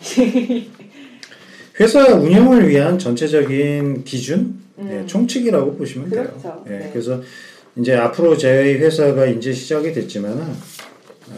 회사 1.80 2.14
운영을 2.14 2.68
위한 2.68 2.98
전체적인 2.98 4.04
기준, 4.04 4.60
음. 4.78 4.88
네, 4.88 5.06
총칙이라고 5.06 5.76
보시면 5.76 6.10
돼요. 6.10 6.24
그렇죠. 6.24 6.64
예, 6.68 6.70
네. 6.70 6.90
그래서 6.92 7.20
이제 7.76 7.94
앞으로 7.94 8.36
저희 8.36 8.74
회사가 8.74 9.26
이제 9.26 9.52
시작이 9.52 9.92
됐지만은 9.92 10.42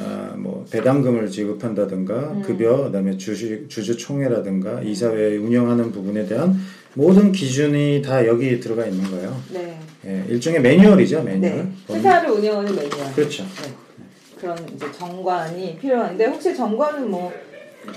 아, 0.00 0.34
뭐 0.36 0.66
배당금을 0.70 1.30
지급한다든가 1.30 2.14
음. 2.14 2.42
급여, 2.42 2.84
그다음에 2.84 3.16
주주 3.16 3.68
주주 3.68 3.96
총회라든가 3.96 4.82
이사회 4.82 5.36
운영하는 5.36 5.92
부분에 5.92 6.26
대한 6.26 6.58
모든 6.94 7.32
기준이 7.32 8.02
다 8.02 8.26
여기 8.26 8.58
들어가 8.60 8.86
있는 8.86 9.10
거예요. 9.10 9.36
네. 9.52 9.78
예, 10.06 10.24
일종의 10.28 10.60
매뉴얼이죠, 10.60 11.22
매뉴얼. 11.22 11.40
네. 11.56 11.68
법- 11.86 11.96
회사를 11.96 12.30
운영하는 12.30 12.74
매뉴얼. 12.74 13.12
그렇죠. 13.14 13.42
네. 13.42 13.72
그런 14.40 14.56
이제 14.74 14.86
정관이 14.92 15.78
필요한데 15.78 16.26
혹시 16.26 16.54
정관은 16.54 17.10
뭐, 17.10 17.32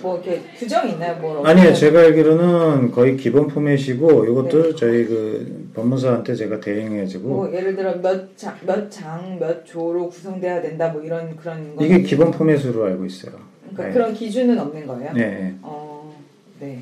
뭐 0.02 0.16
이렇게 0.16 0.42
규정이 0.58 0.94
있나요? 0.94 1.16
뭐 1.18 1.46
아니요, 1.46 1.74
제가 1.74 2.00
알기로는 2.00 2.92
거의 2.92 3.18
기본 3.18 3.48
포맷이고 3.48 4.26
이것도 4.26 4.64
네. 4.72 4.76
저희 4.76 5.06
그 5.06 5.70
법무사한테 5.76 6.34
제가 6.36 6.60
대행해주고 6.60 7.28
뭐 7.28 7.54
예를 7.54 7.76
들어 7.76 7.96
몇 8.02 8.36
장, 8.38 8.56
몇 8.66 8.90
장, 8.90 9.38
몇 9.40 9.66
조로 9.66 10.10
구성돼야 10.10 10.62
된다 10.62 10.90
뭐 10.90 11.02
이런 11.04 11.36
그런 11.36 11.76
거 11.76 11.84
이게 11.86 12.02
기본 12.02 12.32
포맷으로 12.32 12.86
알고 12.86 13.06
있어요. 13.06 13.34
그러니까 13.64 13.88
네. 13.88 13.94
그런 13.94 14.14
기준은 14.14 14.58
없는 14.60 14.88
거예요? 14.88 15.14
네, 15.14 15.20
네. 15.26 15.56
어, 15.62 16.16
네. 16.60 16.82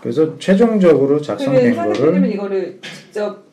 그래서 0.00 0.38
최종적으로 0.38 1.20
작성된 1.20 1.74
상 1.74 1.92
거를 1.92 2.30
이거를 2.32 2.78
직접 2.82 3.44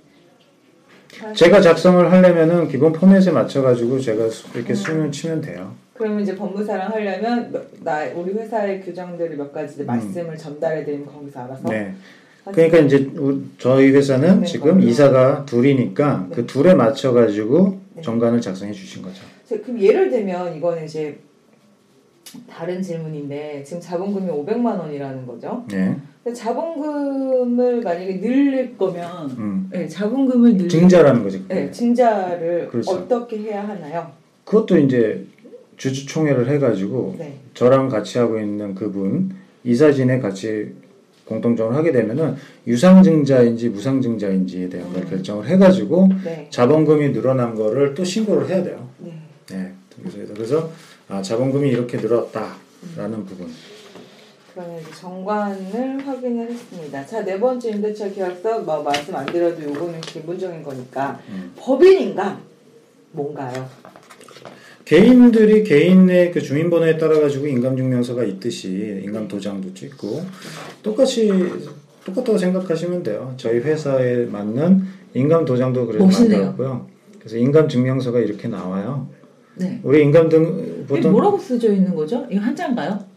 제가 1.35 1.61
작성을 1.61 2.11
하려면은 2.11 2.67
기본 2.67 2.91
포맷에 2.91 3.31
맞춰가지고 3.31 3.99
제가 3.99 4.29
수- 4.29 4.47
이렇게 4.55 4.73
음. 4.73 4.75
수면 4.75 5.11
치면 5.11 5.41
돼요. 5.41 5.73
그러면 5.93 6.21
이제 6.21 6.35
법무사랑 6.35 6.91
하려면 6.91 7.51
몇- 7.51 7.67
나 7.83 8.03
우리 8.15 8.33
회사의 8.33 8.81
규정들을 8.81 9.37
몇 9.37 9.53
가지 9.53 9.75
이제 9.75 9.83
말씀을 9.83 10.37
전달해 10.37 10.83
드리면 10.83 11.05
거기서 11.05 11.39
알아서 11.41 11.61
음. 11.67 11.69
네. 11.69 11.93
그러니까 12.51 12.79
이제 12.79 13.09
우- 13.17 13.39
저희 13.57 13.91
회사는 13.91 14.41
네, 14.41 14.45
지금 14.45 14.71
그럼요. 14.71 14.83
이사가 14.85 15.45
둘이니까 15.45 16.25
네. 16.29 16.35
그 16.35 16.45
둘에 16.45 16.73
맞춰가지고 16.73 17.79
네. 17.95 18.01
정관을 18.01 18.41
작성해 18.41 18.73
주신 18.73 19.01
거죠. 19.01 19.21
자, 19.47 19.55
그럼 19.61 19.79
예를 19.79 20.09
들면 20.09 20.57
이거는 20.57 20.83
이제 20.83 21.19
다른 22.49 22.81
질문인데 22.81 23.63
지금 23.63 23.79
자본금이 23.81 24.29
500만 24.29 24.77
원이라는 24.79 25.25
거죠. 25.27 25.63
네. 25.69 25.95
자본금을 26.31 27.81
만약에 27.81 28.21
늘릴 28.21 28.77
거면 28.77 29.29
음. 29.31 29.69
네, 29.71 29.87
자본금을 29.87 30.55
늘릴 30.55 30.69
증자라는 30.69 31.23
거죠. 31.23 31.39
네, 31.49 31.69
증자를 31.69 32.69
그렇죠. 32.69 32.91
어떻게 32.91 33.39
해야 33.39 33.67
하나요? 33.67 34.11
그것도 34.45 34.77
이제 34.77 35.25
주주총회를 35.75 36.47
해가지고 36.49 37.15
네. 37.17 37.39
저랑 37.53 37.89
같이 37.89 38.19
하고 38.19 38.39
있는 38.39 38.73
그분 38.73 39.35
이사진에 39.65 40.19
같이 40.19 40.73
공통적으로 41.25 41.75
하게 41.75 41.91
되면은 41.91 42.35
유상증자인지 42.67 43.69
무상증자인지에 43.69 44.69
대한 44.69 44.91
걸 44.93 45.03
음. 45.03 45.09
결정을 45.09 45.47
해가지고 45.47 46.09
네. 46.23 46.47
자본금이 46.49 47.11
늘어난 47.11 47.55
거를 47.55 47.93
또 47.93 48.03
신고를 48.03 48.47
해야 48.49 48.63
돼요. 48.63 48.87
네. 48.99 49.13
네. 49.49 49.71
그래서 49.97 50.33
그래서 50.33 50.71
아, 51.09 51.21
자본금이 51.21 51.69
이렇게 51.69 51.97
늘었다라는 51.97 53.25
부분. 53.25 53.47
그러면 54.53 54.79
이제 54.79 54.91
정관을 54.91 56.05
확인을 56.05 56.51
했습니다. 56.51 57.05
자, 57.05 57.23
네 57.25 57.39
번째 57.39 57.71
임대차 57.71 58.11
계약서 58.11 58.59
뭐 58.59 58.83
말씀 58.83 59.15
안 59.15 59.25
드려도 59.25 59.63
요거는 59.63 59.99
기본적인 60.01 60.61
거니까 60.61 61.19
음. 61.29 61.51
법인인감 61.57 62.39
뭔가요? 63.11 63.67
개인들이 64.85 65.63
개인의 65.63 66.31
그 66.31 66.41
주민번호에 66.41 66.97
따라 66.97 67.19
가지고 67.19 67.47
인감증명서가 67.47 68.23
있듯이 68.25 69.01
인감 69.03 69.27
도장도 69.27 69.73
찍고 69.73 70.23
똑같이 70.83 71.31
똑같다고 72.05 72.37
생각하시면 72.37 73.01
돼요. 73.01 73.33
저희 73.37 73.59
회사에 73.59 74.25
맞는 74.25 74.83
인감 75.13 75.45
도장도 75.45 75.87
그래서 75.87 76.05
멋있네요. 76.05 76.39
만들었고요. 76.45 76.87
그래서 77.17 77.37
인감 77.37 77.69
증명서가 77.69 78.19
이렇게 78.19 78.49
나와요. 78.49 79.07
네. 79.55 79.79
우리 79.83 80.03
인감 80.03 80.27
등 80.29 80.83
이게 80.85 80.85
보통 80.85 81.11
뭐라고 81.13 81.37
쓰여 81.39 81.71
있는 81.71 81.95
거죠? 81.95 82.27
이거 82.29 82.41
한자인가요? 82.41 83.12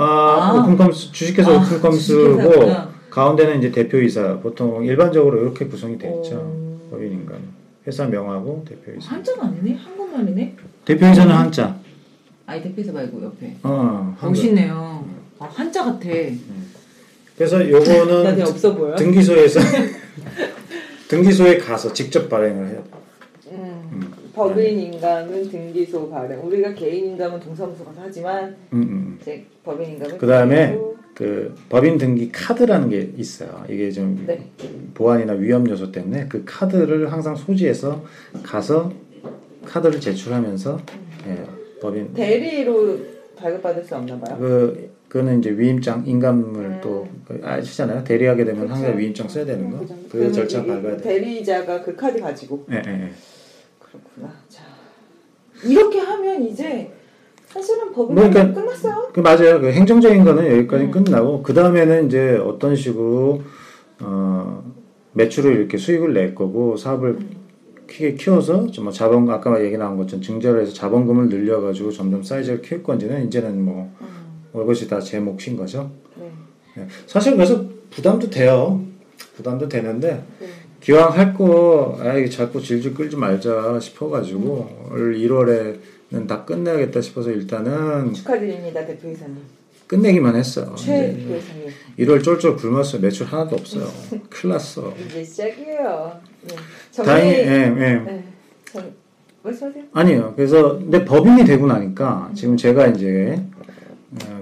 아, 0.00 0.04
아. 0.04 0.60
오픈컴스 0.60 1.10
주식회사 1.12 1.50
아, 1.50 1.54
오픈컴스고 1.56 2.36
주식회사구나. 2.36 2.88
가운데는 3.10 3.58
이제 3.58 3.72
대표이사 3.72 4.38
보통 4.38 4.84
일반적으로 4.84 5.40
이렇게 5.42 5.66
구성이 5.66 5.98
돼 5.98 6.06
있죠. 6.08 6.36
어. 6.36 6.88
법인 6.90 7.12
인감 7.12 7.36
회사 7.86 8.06
명하고 8.06 8.64
대표이사. 8.68 9.10
한자가 9.16 9.46
아니네? 9.46 9.74
한국말이네? 9.76 10.54
대표이사는 10.84 11.34
한자. 11.34 11.76
아니 12.46 12.62
대표이사 12.62 12.92
말고 12.92 13.24
옆에 13.24 13.56
어. 13.64 14.16
멋있네요. 14.22 15.04
아, 15.40 15.46
한자 15.52 15.84
같아. 15.84 16.08
그래서 17.36 17.58
나 17.58 17.68
요거는. 17.68 18.94
등기소에서 18.96 19.60
등기소에 21.08 21.58
가서 21.58 21.92
직접 21.92 22.28
발행을 22.28 22.66
해야 22.68 22.76
돼. 22.76 22.90
음, 24.38 24.48
법인 24.48 24.78
인감은 24.80 25.50
등기소 25.50 26.10
발행. 26.10 26.40
우리가 26.44 26.74
개인 26.74 27.06
인감은 27.10 27.40
동사무소 27.40 27.84
가서 27.84 28.00
하지만 28.04 28.56
음, 28.72 28.82
음. 28.82 29.18
이제 29.20 29.44
법인 29.64 29.90
인감은 29.90 30.18
그다음에. 30.18 30.78
그 31.14 31.52
법인 31.68 31.98
등기 31.98 32.30
카드라는 32.30 32.90
게 32.90 33.10
있어요. 33.16 33.64
이게 33.68 33.90
좀 33.90 34.22
네. 34.24 34.40
보안이나 34.94 35.32
위험 35.32 35.68
요소 35.68 35.90
때문에 35.90 36.26
그 36.28 36.44
카드를 36.46 37.10
항상 37.10 37.34
소지해서 37.34 38.04
가서 38.44 38.92
카드를 39.64 39.98
제출하면서 39.98 40.80
예, 41.26 41.44
법인 41.80 42.14
대리로 42.14 42.98
발급받을 43.34 43.82
수 43.84 43.96
없나 43.96 44.16
봐요. 44.20 44.36
그 44.38 44.90
그거는 45.08 45.40
이제 45.40 45.50
위임장 45.50 46.04
인감을 46.06 46.60
음. 46.60 46.80
또 46.80 47.08
아시잖아요. 47.42 48.04
대리하게 48.04 48.44
되면 48.44 48.66
그렇죠. 48.66 48.74
항상 48.74 48.98
위임장 48.98 49.28
써야 49.28 49.44
되는 49.44 49.70
거. 49.72 49.78
그 49.80 50.08
그러면 50.10 50.32
절차 50.32 50.64
밟아야 50.64 50.98
돼. 50.98 51.02
대리자가 51.02 51.82
그 51.82 51.96
카드 51.96 52.20
가지고 52.20 52.64
예, 52.70 52.76
예, 52.86 52.90
예. 52.92 53.10
그렇구나. 53.90 54.32
자 54.48 54.62
이렇게 55.64 55.98
하면 56.00 56.42
이제 56.44 56.92
사실은 57.46 57.92
법이 57.92 58.14
그러니까- 58.14 58.52
끝났어요. 58.52 59.10
그 59.12 59.20
맞아요. 59.20 59.60
그 59.60 59.70
행정적인 59.72 60.24
거는 60.24 60.50
여기까지 60.58 60.84
음. 60.84 60.90
끝나고 60.90 61.42
그 61.42 61.54
다음에는 61.54 62.06
이제 62.06 62.36
어떤 62.36 62.76
식으로 62.76 63.42
어, 64.00 64.62
매출을 65.12 65.56
이렇게 65.56 65.76
수익을 65.78 66.12
낼 66.12 66.34
거고 66.34 66.76
사업을 66.76 67.10
음. 67.10 67.30
크게 67.86 68.14
키워서 68.14 68.66
좀뭐 68.70 68.92
자본 68.92 69.28
아까 69.30 69.64
얘기 69.64 69.78
나온 69.78 69.96
것처럼 69.96 70.22
증자를 70.22 70.60
해서 70.60 70.74
자본금을 70.74 71.30
늘려가지고 71.30 71.90
점점 71.90 72.22
사이즈를 72.22 72.60
키울 72.60 72.82
건지는 72.82 73.26
이제는 73.26 73.64
뭐 73.64 73.90
음, 74.02 74.06
그것이 74.52 74.86
다 74.88 75.00
제 75.00 75.18
몫인 75.18 75.56
거죠. 75.56 75.90
네. 76.16 76.30
네. 76.76 76.86
사실 77.06 77.34
그래서 77.34 77.64
부담도 77.90 78.28
돼요. 78.28 78.84
부담도 79.36 79.68
되는데 79.70 80.22
네. 80.38 80.46
기왕 80.80 81.12
할 81.12 81.34
거, 81.34 81.98
아, 82.00 82.14
이게 82.14 82.28
자꾸 82.28 82.62
질질 82.62 82.94
끌지 82.94 83.16
말자 83.16 83.78
싶어가지고, 83.80 84.88
올 84.92 85.16
1월에는 85.16 86.26
다 86.28 86.44
끝내야겠다 86.44 87.00
싶어서 87.00 87.30
일단은 87.30 88.14
축하드립니다 88.14 88.86
대표이사님. 88.86 89.36
끝내기만 89.86 90.36
했어요. 90.36 90.74
최 90.76 91.14
대표이사님. 91.16 91.68
1월 91.98 92.22
쫄쫄 92.22 92.56
굶었어요. 92.56 93.00
매출 93.00 93.26
하나도 93.26 93.56
없어요. 93.56 93.88
큰일 94.30 94.52
났어. 94.52 94.94
이제 95.06 95.24
시작이에요. 95.24 96.20
네. 96.42 96.56
다행히. 97.02 97.32
예, 97.32 97.44
예. 97.44 97.70
네. 97.70 98.24
정... 98.70 98.92
말씀하세요. 99.42 99.84
아니에요. 99.92 100.34
그래서, 100.36 100.78
근데 100.78 101.04
법인이 101.04 101.44
되고 101.44 101.66
나니까, 101.66 102.30
지금 102.34 102.56
제가 102.56 102.88
이제, 102.88 103.40
어, 103.56 103.57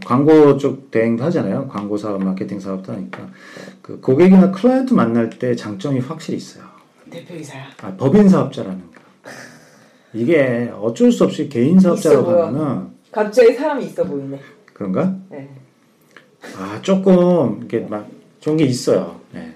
광고 0.05 0.57
쪽 0.57 0.91
대행도 0.91 1.25
하잖아요. 1.25 1.69
광고 1.69 1.97
사업, 1.97 2.23
마케팅 2.23 2.61
사업도 2.61 2.93
하니까. 2.93 3.29
그 3.83 4.01
고객이나 4.01 4.51
클라이언트 4.51 4.95
만날 4.95 5.31
때 5.31 5.55
장점이 5.57 6.01
확실히 6.01 6.39
있어요. 6.39 6.65
대표이사야. 7.11 7.65
아, 7.83 7.97
법인 7.97 8.29
사업자라는 8.29 8.79
거. 8.79 8.97
이게 10.13 10.73
어쩔 10.81 11.13
수 11.13 11.25
없이 11.25 11.49
개인 11.49 11.79
사업자로. 11.79 12.25
가면은 12.25 12.89
갑자기 13.11 13.55
사람이 13.55 13.85
있어 13.87 14.05
보이네. 14.05 14.41
그런가? 14.73 15.15
네. 15.31 15.49
아 16.59 16.81
조금 16.83 17.59
이렇게 17.59 17.81
막 17.81 18.09
좋은 18.41 18.57
게 18.57 18.65
있어요. 18.65 19.21
네. 19.33 19.55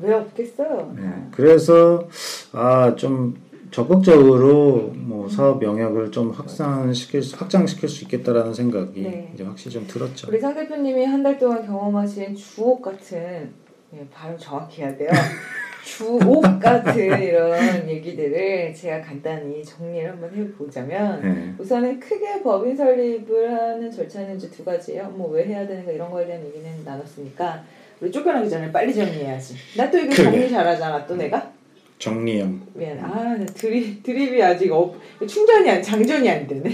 왜 0.00 0.12
없겠어요? 0.14 0.94
네. 0.96 1.28
그래서 1.32 2.06
아좀 2.52 3.36
적극적으로 3.70 4.92
뭐 4.94 5.28
사업 5.28 5.62
영역을 5.62 6.10
좀 6.10 6.30
확산시킬 6.30 7.22
수- 7.22 7.36
확장시킬 7.36 7.88
수 7.88 8.04
있겠다라는 8.04 8.54
생각이 8.54 9.02
네. 9.02 9.30
이제 9.34 9.44
확실히 9.44 9.72
좀 9.74 9.86
들었죠. 9.86 10.28
우리 10.28 10.38
상 10.40 10.54
대표님이 10.54 11.04
한 11.04 11.22
달 11.22 11.38
동안 11.38 11.64
경험하신 11.66 12.34
주옥 12.34 12.82
같은 12.82 13.50
예, 13.94 14.06
발음 14.12 14.36
정확히 14.38 14.82
해야 14.82 14.96
돼요. 14.96 15.08
주옥 15.84 16.42
같은 16.60 17.22
이런 17.22 17.88
얘기들을 17.88 18.74
제가 18.74 19.00
간단히 19.02 19.64
정리를 19.64 20.10
한번 20.10 20.30
해보자면 20.34 21.20
네. 21.22 21.54
우선은 21.58 22.00
크게 22.00 22.42
법인 22.42 22.76
설립을 22.76 23.52
하는 23.52 23.90
절차는 23.90 24.36
이제 24.36 24.50
두 24.50 24.64
가지예요. 24.64 25.08
뭐 25.10 25.30
왜 25.30 25.44
해야 25.44 25.66
되는가 25.66 25.92
이런 25.92 26.10
거에 26.10 26.26
대한 26.26 26.44
얘기는 26.44 26.68
나눴으니까 26.84 27.62
우리 28.00 28.10
쫓겨나기 28.10 28.50
전에 28.50 28.70
빨리 28.72 28.92
정리해야지. 28.94 29.54
나 29.76 29.88
또 29.90 29.98
이거. 29.98 30.12
정리 30.14 30.50
잘하잖아. 30.50 31.06
또 31.06 31.14
내가 31.16 31.52
정리형. 31.98 32.60
미안. 32.74 32.98
아, 32.98 33.36
나 33.36 33.46
드립 33.46 34.02
드립이 34.02 34.42
아직 34.42 34.70
없, 34.72 34.94
충전이 35.26 35.70
안 35.70 35.82
장전이 35.82 36.28
안 36.28 36.46
되네. 36.46 36.70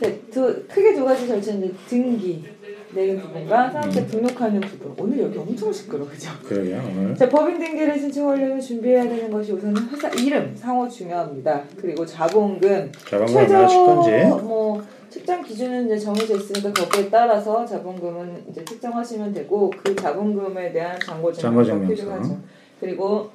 네, 0.00 0.20
두 0.30 0.64
크게 0.66 0.94
두 0.94 1.04
가지 1.04 1.28
절차인데 1.28 1.70
등기 1.88 2.44
내는 2.92 3.20
부분과 3.20 3.70
사업자 3.70 4.04
등록하는 4.06 4.60
부분. 4.60 4.94
오늘 4.98 5.20
여기 5.20 5.38
엄청 5.38 5.72
시끄러, 5.72 6.04
그죠? 6.08 6.30
그러게요 6.44 6.82
오늘. 6.90 7.14
자, 7.14 7.28
법인 7.28 7.58
등기를 7.58 7.98
신청하려면 7.98 8.60
준비해야 8.60 9.04
되는 9.04 9.30
것이 9.30 9.52
우선은 9.52 9.88
회사 9.90 10.08
이름, 10.08 10.56
상호 10.56 10.88
중요합니다. 10.88 11.62
그리고 11.80 12.04
자본금, 12.04 12.90
자본금 13.08 13.36
얼마나 13.36 13.68
실 13.68 13.78
건지. 13.78 14.10
뭐 14.44 14.82
측정 15.08 15.42
기준은 15.42 15.86
이제 15.86 15.98
정해져 15.98 16.36
있으니까 16.36 16.72
거기에 16.72 17.08
따라서 17.10 17.64
자본금은 17.64 18.44
이제 18.50 18.64
측정하시면 18.64 19.32
되고 19.34 19.70
그 19.70 19.94
자본금에 19.94 20.72
대한 20.72 20.98
잔고 20.98 21.32
잔고증명서. 21.32 21.94
필요하죠. 21.94 22.38
그리고 22.80 23.30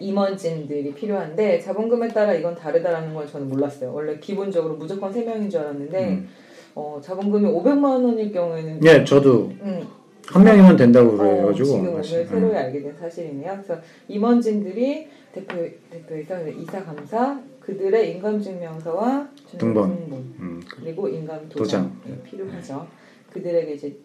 임원진들이 0.00 0.94
필요한데 0.94 1.60
자본금에 1.60 2.08
따라 2.08 2.32
이건 2.34 2.54
다르다라는 2.54 3.14
걸 3.14 3.26
저는 3.26 3.48
몰랐어요. 3.48 3.92
원래 3.92 4.18
기본적으로 4.18 4.74
무조건 4.76 5.12
세 5.12 5.24
명인 5.24 5.48
줄 5.48 5.60
알았는데 5.60 6.08
음. 6.08 6.28
어, 6.74 7.00
자본금이 7.02 7.46
500만 7.48 8.04
원일 8.04 8.32
경우에는 8.32 8.80
예, 8.84 9.04
저도 9.04 9.52
음, 9.62 9.86
한 10.26 10.44
명이면 10.44 10.76
된다고 10.76 11.10
어, 11.10 11.16
그래가지고 11.16 11.64
지금 11.64 11.88
오늘 11.88 12.04
새로 12.04 12.48
음. 12.48 12.54
알게 12.54 12.82
된 12.82 12.94
사실이네요. 12.96 13.60
그래서 13.62 13.80
임원진들이 14.08 15.08
대표 15.32 15.68
대표이사 15.90 16.40
이사 16.40 16.84
감사 16.84 17.40
그들의 17.60 18.12
인감증명서와 18.12 19.28
등본. 19.58 19.96
등본 19.96 20.18
음. 20.38 20.62
그리고 20.68 21.08
인감 21.08 21.48
도장, 21.48 22.00
도장. 22.02 22.16
이 22.16 22.28
필요하죠. 22.28 22.86
그들에게 23.32 23.74
이제 23.74 23.96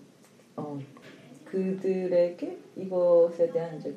어 0.55 0.77
그들에게 1.45 2.57
이것에 2.75 3.51
대한 3.51 3.77
이제 3.77 3.93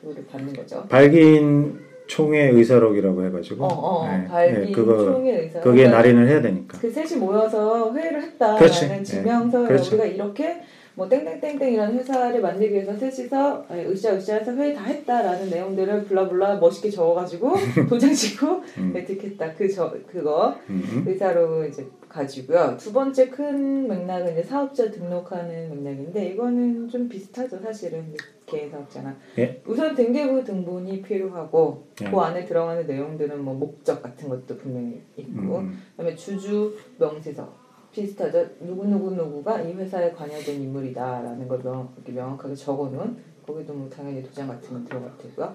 그거를 0.00 0.24
받는 0.26 0.52
거죠. 0.54 0.84
발기인 0.88 1.78
총회 2.06 2.48
의사록이라고 2.48 3.24
해가지고 3.26 3.64
어, 3.64 3.68
어, 3.68 4.08
네, 4.08 4.26
발기 4.26 4.66
네, 4.66 4.72
그거 4.72 5.04
총회 5.04 5.42
의사. 5.42 5.60
그게 5.60 5.88
날인을 5.88 6.26
해야 6.26 6.40
되니까 6.42 6.78
그 6.78 6.90
셋이 6.90 7.20
모여서 7.20 7.92
회의를 7.94 8.22
했다라는 8.22 8.58
그렇지. 8.58 9.04
증명서 9.04 9.60
네. 9.60 9.68
그렇죠. 9.68 9.94
우리가 9.94 10.04
이렇게 10.06 10.60
뭐 10.94 11.08
땡땡땡땡이라는 11.08 11.98
회사를 11.98 12.40
만들기 12.40 12.74
위해서 12.74 12.94
셋이서 12.96 13.66
아니, 13.68 13.84
으쌰 13.86 14.14
으쌰해서 14.14 14.52
회의 14.54 14.74
다 14.74 14.84
했다라는 14.84 15.50
내용들을 15.50 16.04
블라블라 16.04 16.56
멋있게 16.56 16.90
적어가지고 16.90 17.52
도장 17.88 18.12
찍고 18.12 18.62
음. 18.78 18.92
에티켓다 18.96 19.54
그 19.54 19.70
저 19.70 19.92
그거 20.06 20.56
음. 20.68 21.04
의사로 21.06 21.64
이제 21.64 21.86
가지고요. 22.08 22.76
두 22.76 22.92
번째 22.92 23.28
큰 23.28 23.86
맥락은 23.86 24.32
이제 24.32 24.42
사업자 24.42 24.90
등록하는 24.90 25.82
맥락인데 25.82 26.30
이거는 26.30 26.88
좀 26.88 27.08
비슷하죠 27.08 27.60
사실은 27.60 28.12
개인 28.46 28.68
사업자나 28.68 29.16
예. 29.38 29.62
우선 29.64 29.94
등기부 29.94 30.42
등본이 30.42 31.02
필요하고 31.02 31.86
예. 32.02 32.10
그 32.10 32.16
안에 32.18 32.44
들어가는 32.44 32.84
내용들은 32.84 33.44
뭐 33.44 33.54
목적 33.54 34.02
같은 34.02 34.28
것도 34.28 34.56
분명히 34.56 35.00
있고 35.16 35.58
음. 35.58 35.78
그다음에 35.92 36.16
주주 36.16 36.74
명세서 36.98 37.59
비슷하죠. 37.92 38.46
누구 38.60 38.86
누구 38.86 39.10
누구가 39.10 39.60
이 39.60 39.72
회사에 39.72 40.12
관여된 40.12 40.62
인물이다라는 40.62 41.48
걸 41.48 41.60
명, 41.62 41.92
이렇게 41.96 42.12
명확하게 42.12 42.54
적어놓은 42.54 43.16
거기도 43.46 43.74
뭐 43.74 43.88
당연히 43.88 44.22
도장 44.22 44.46
같은 44.48 44.70
건 44.70 44.84
들어갈 44.84 45.10
테고요. 45.18 45.54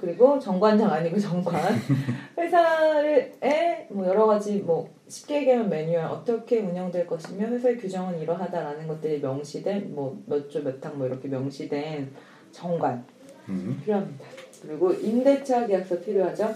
그리고 0.00 0.38
정관장 0.38 0.90
아니고 0.90 1.18
정관 1.18 1.54
회사에 2.36 3.86
뭐 3.90 4.06
여러 4.06 4.26
가지 4.26 4.58
뭐 4.58 4.90
쉽게 5.08 5.42
얘기하면 5.42 5.68
매뉴얼 5.70 6.04
어떻게 6.04 6.60
운영될 6.60 7.06
것이며 7.06 7.46
회사의 7.46 7.78
규정은 7.78 8.18
이러하다라는 8.18 8.88
것들이 8.88 9.20
명시된 9.20 9.94
뭐 9.94 10.18
몇 10.26 10.50
조몇항뭐 10.50 11.06
이렇게 11.06 11.28
명시된 11.28 12.10
정관 12.50 13.04
음. 13.48 13.80
필요합니다. 13.82 14.24
그리고 14.62 14.92
임대차 14.92 15.66
계약서 15.66 16.00
필요하죠. 16.00 16.54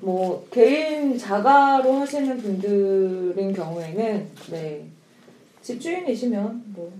뭐 0.00 0.46
개인 0.50 1.18
자가로 1.18 1.92
하시는 1.94 2.36
분들인 2.38 3.52
경우에는 3.52 4.26
네 4.50 4.84
집주인이시면 5.62 6.62
뭐 6.68 6.92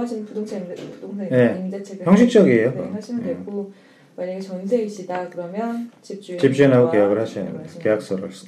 하시는 0.00 0.24
부동산 0.26 0.66
부동산 0.66 1.28
네. 1.28 1.70
계약 1.70 2.06
형식적이에요. 2.06 2.72
네. 2.74 2.88
하시면 2.90 3.22
네. 3.22 3.28
되고 3.28 3.72
만약에 4.16 4.40
전세이시다 4.40 5.28
그러면 5.30 5.90
집주인 6.02 6.38
집주인하고 6.38 6.90
계약을 6.90 7.20
하셔야 7.20 7.44
돼요. 7.50 7.62
계약서를 7.78 8.30
쓰- 8.32 8.46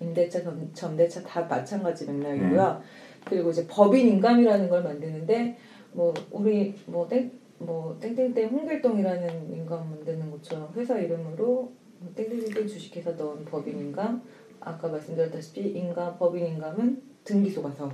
임대차 0.00 0.42
전, 0.42 0.70
전대차 0.72 1.22
다 1.22 1.42
마찬가지 1.42 2.06
맥락이고요. 2.10 2.82
그리고 3.24 3.50
이제 3.50 3.66
법인 3.68 4.08
인감이라는 4.08 4.68
걸 4.68 4.82
만드는데 4.82 5.56
뭐 5.92 6.14
우리 6.30 6.74
뭐땡뭐 6.86 7.98
땡땡땡 8.00 8.48
홍길동이라는 8.48 9.52
인감 9.52 9.90
만드는 9.90 10.30
것처럼 10.30 10.72
회사 10.76 10.96
이름으로 10.98 11.44
뭐 11.46 11.72
땡땡땡 12.14 12.66
주식회사 12.68 13.12
넣은 13.12 13.44
법인 13.44 13.78
인감 13.78 14.22
아까 14.60 14.88
말씀드렸다시피 14.88 15.60
인감 15.70 16.16
법인 16.18 16.46
인감은 16.46 17.00
등기소 17.24 17.62
가서 17.62 17.90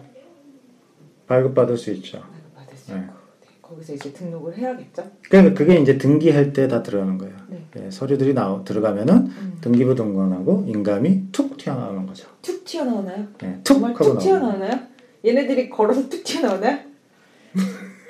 발급받을 1.27 1.77
수 1.77 1.91
있죠. 1.93 2.23
받을 2.55 2.77
수 2.77 2.93
네. 2.93 3.01
있고 3.01 3.13
네, 3.41 3.49
거기서 3.63 3.95
이제 3.95 4.13
등록을 4.13 4.57
해야겠죠. 4.59 5.11
그러니까 5.29 5.55
그게 5.55 5.77
이제 5.81 5.97
등기할 5.99 6.53
때 6.53 6.69
다 6.69 6.83
들어가는 6.83 7.17
거예요. 7.19 7.35
네. 7.49 7.65
예, 7.77 7.91
서류들이 7.91 8.35
나오 8.35 8.63
들어가면은 8.65 9.15
음. 9.17 9.59
등기부 9.61 9.95
등본하고 9.95 10.65
인감이 10.69 11.33
툭 11.33 11.57
튀어나오는 11.57 12.07
거죠. 12.07 12.29
툭 12.43 12.65
튀어나오나요? 12.65 13.27
예, 13.43 13.55
툭 13.65 13.65
정말 13.65 13.95
툭 13.95 14.19
튀어나오나요? 14.19 14.79
얘네들이 15.25 15.71
걸어서 15.71 16.09
툭 16.09 16.23
튀어나오나요? 16.23 16.79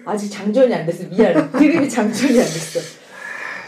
아직 0.04 0.28
장전이 0.30 0.74
안 0.74 0.85
됐어. 0.85 1.09
미안해. 1.09 1.50
드립이 1.52 1.88
장전이 1.88 2.33
안 2.38 2.44
됐어. 2.44 3.04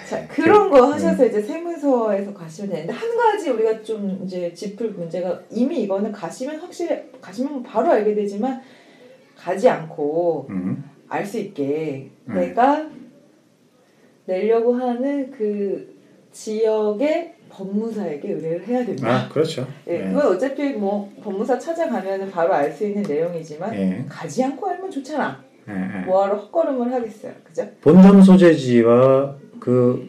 자, 0.08 0.26
그런 0.28 0.70
거 0.70 0.92
하셔서 0.92 1.26
이제 1.26 1.42
세무서에서 1.42 2.32
가시면 2.32 2.70
되는데 2.70 2.92
한 2.92 3.16
가지 3.16 3.50
우리가 3.50 3.82
좀 3.82 4.20
이제 4.24 4.52
짚을 4.54 4.90
문제가 4.90 5.40
이미 5.50 5.82
이거는 5.82 6.12
가시면 6.12 6.60
확실히 6.60 7.10
가시면 7.20 7.62
바로 7.64 7.90
알게 7.90 8.14
되지만 8.14 8.60
가지 9.36 9.68
않고 9.68 10.46
음. 10.50 10.84
알수 11.08 11.38
있게 11.38 12.10
음. 12.28 12.34
내가 12.34 12.88
내려고 14.26 14.74
하는 14.74 15.30
그 15.30 15.96
지역의 16.30 17.34
법무사에게 17.48 18.32
의뢰를 18.32 18.66
해야 18.66 18.84
됩니다. 18.84 19.08
아 19.08 19.28
그렇죠. 19.28 19.66
예, 19.88 19.94
예. 19.94 20.12
그건 20.12 20.34
어차피 20.34 20.70
뭐 20.70 21.10
법무사 21.22 21.58
찾아가면 21.58 22.30
바로 22.30 22.52
알 22.54 22.72
수 22.72 22.86
있는 22.86 23.02
내용이지만 23.02 23.74
예. 23.74 24.04
가지 24.08 24.44
않고 24.44 24.68
알면 24.68 24.90
좋잖아. 24.90 25.42
예, 25.68 25.72
예. 25.72 26.04
뭐하러 26.04 26.36
헛걸음을 26.36 26.92
하겠어요, 26.92 27.32
그죠? 27.44 27.66
본점 27.80 28.22
소재지와 28.22 29.36
그 29.66 30.08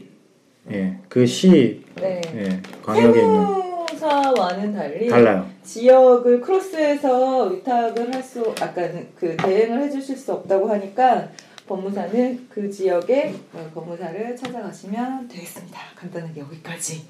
예, 0.71 0.95
그시 1.09 1.83
네. 1.95 2.21
예, 2.35 2.61
광역에 2.83 3.21
있는 3.21 3.87
세무사와는 3.89 4.71
달리 4.71 5.09
달라요. 5.09 5.49
지역을 5.63 6.41
크로스해서 6.41 7.45
위탁을 7.45 8.13
할 8.13 8.21
수, 8.21 8.53
아까 8.61 8.87
그 9.15 9.35
대행을 9.35 9.81
해주실 9.81 10.15
수 10.15 10.33
없다고 10.33 10.69
하니까 10.69 11.29
법무사는 11.65 12.45
그 12.49 12.69
지역의 12.69 13.33
어, 13.53 13.71
법무사를 13.73 14.35
찾아가시면 14.35 15.27
되겠습니다. 15.27 15.79
간단하게 15.95 16.41
여기까지. 16.41 17.01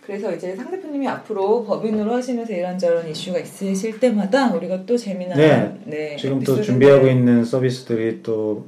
그래서 0.00 0.34
이제 0.34 0.56
상 0.56 0.72
대표님이 0.72 1.06
앞으로 1.06 1.64
법인으로 1.64 2.12
하시면서 2.12 2.52
이런저런 2.54 3.08
이슈가 3.08 3.38
있으실 3.38 4.00
때마다 4.00 4.52
우리가 4.52 4.84
또 4.84 4.96
재미난 4.96 5.38
네, 5.38 5.78
네, 5.84 6.16
지금 6.16 6.42
또 6.42 6.60
준비하고 6.60 7.06
있는 7.06 7.44
서비스들이 7.44 8.24
또 8.24 8.66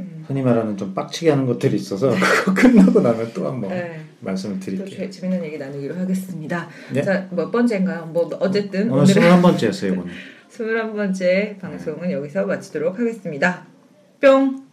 음, 0.00 0.24
흔히 0.26 0.42
말하는 0.42 0.76
좀 0.76 0.94
빡치게 0.94 1.30
하는 1.30 1.46
것들이 1.46 1.76
있어서 1.76 2.10
그거 2.44 2.54
끝나고 2.54 3.00
나면 3.00 3.30
또 3.34 3.46
한번 3.46 3.70
네, 3.70 4.00
말씀을 4.20 4.58
또 4.58 4.66
드릴게요. 4.66 4.96
재- 4.96 5.10
재미난 5.10 5.44
얘기 5.44 5.58
나누기로 5.58 5.94
하겠습니다. 5.96 6.68
네. 6.92 7.02
자, 7.02 7.26
몇 7.30 7.50
번째인가요? 7.50 8.06
뭐 8.06 8.28
어쨌든 8.40 8.90
오늘 8.90 9.02
오늘은 9.02 9.22
21번째였어요, 9.22 9.92
이번에. 9.94 10.10
21번째 10.50 11.58
방송은 11.58 12.10
여기서 12.12 12.46
마치도록 12.46 12.98
하겠습니다. 12.98 13.66
뿅! 14.20 14.67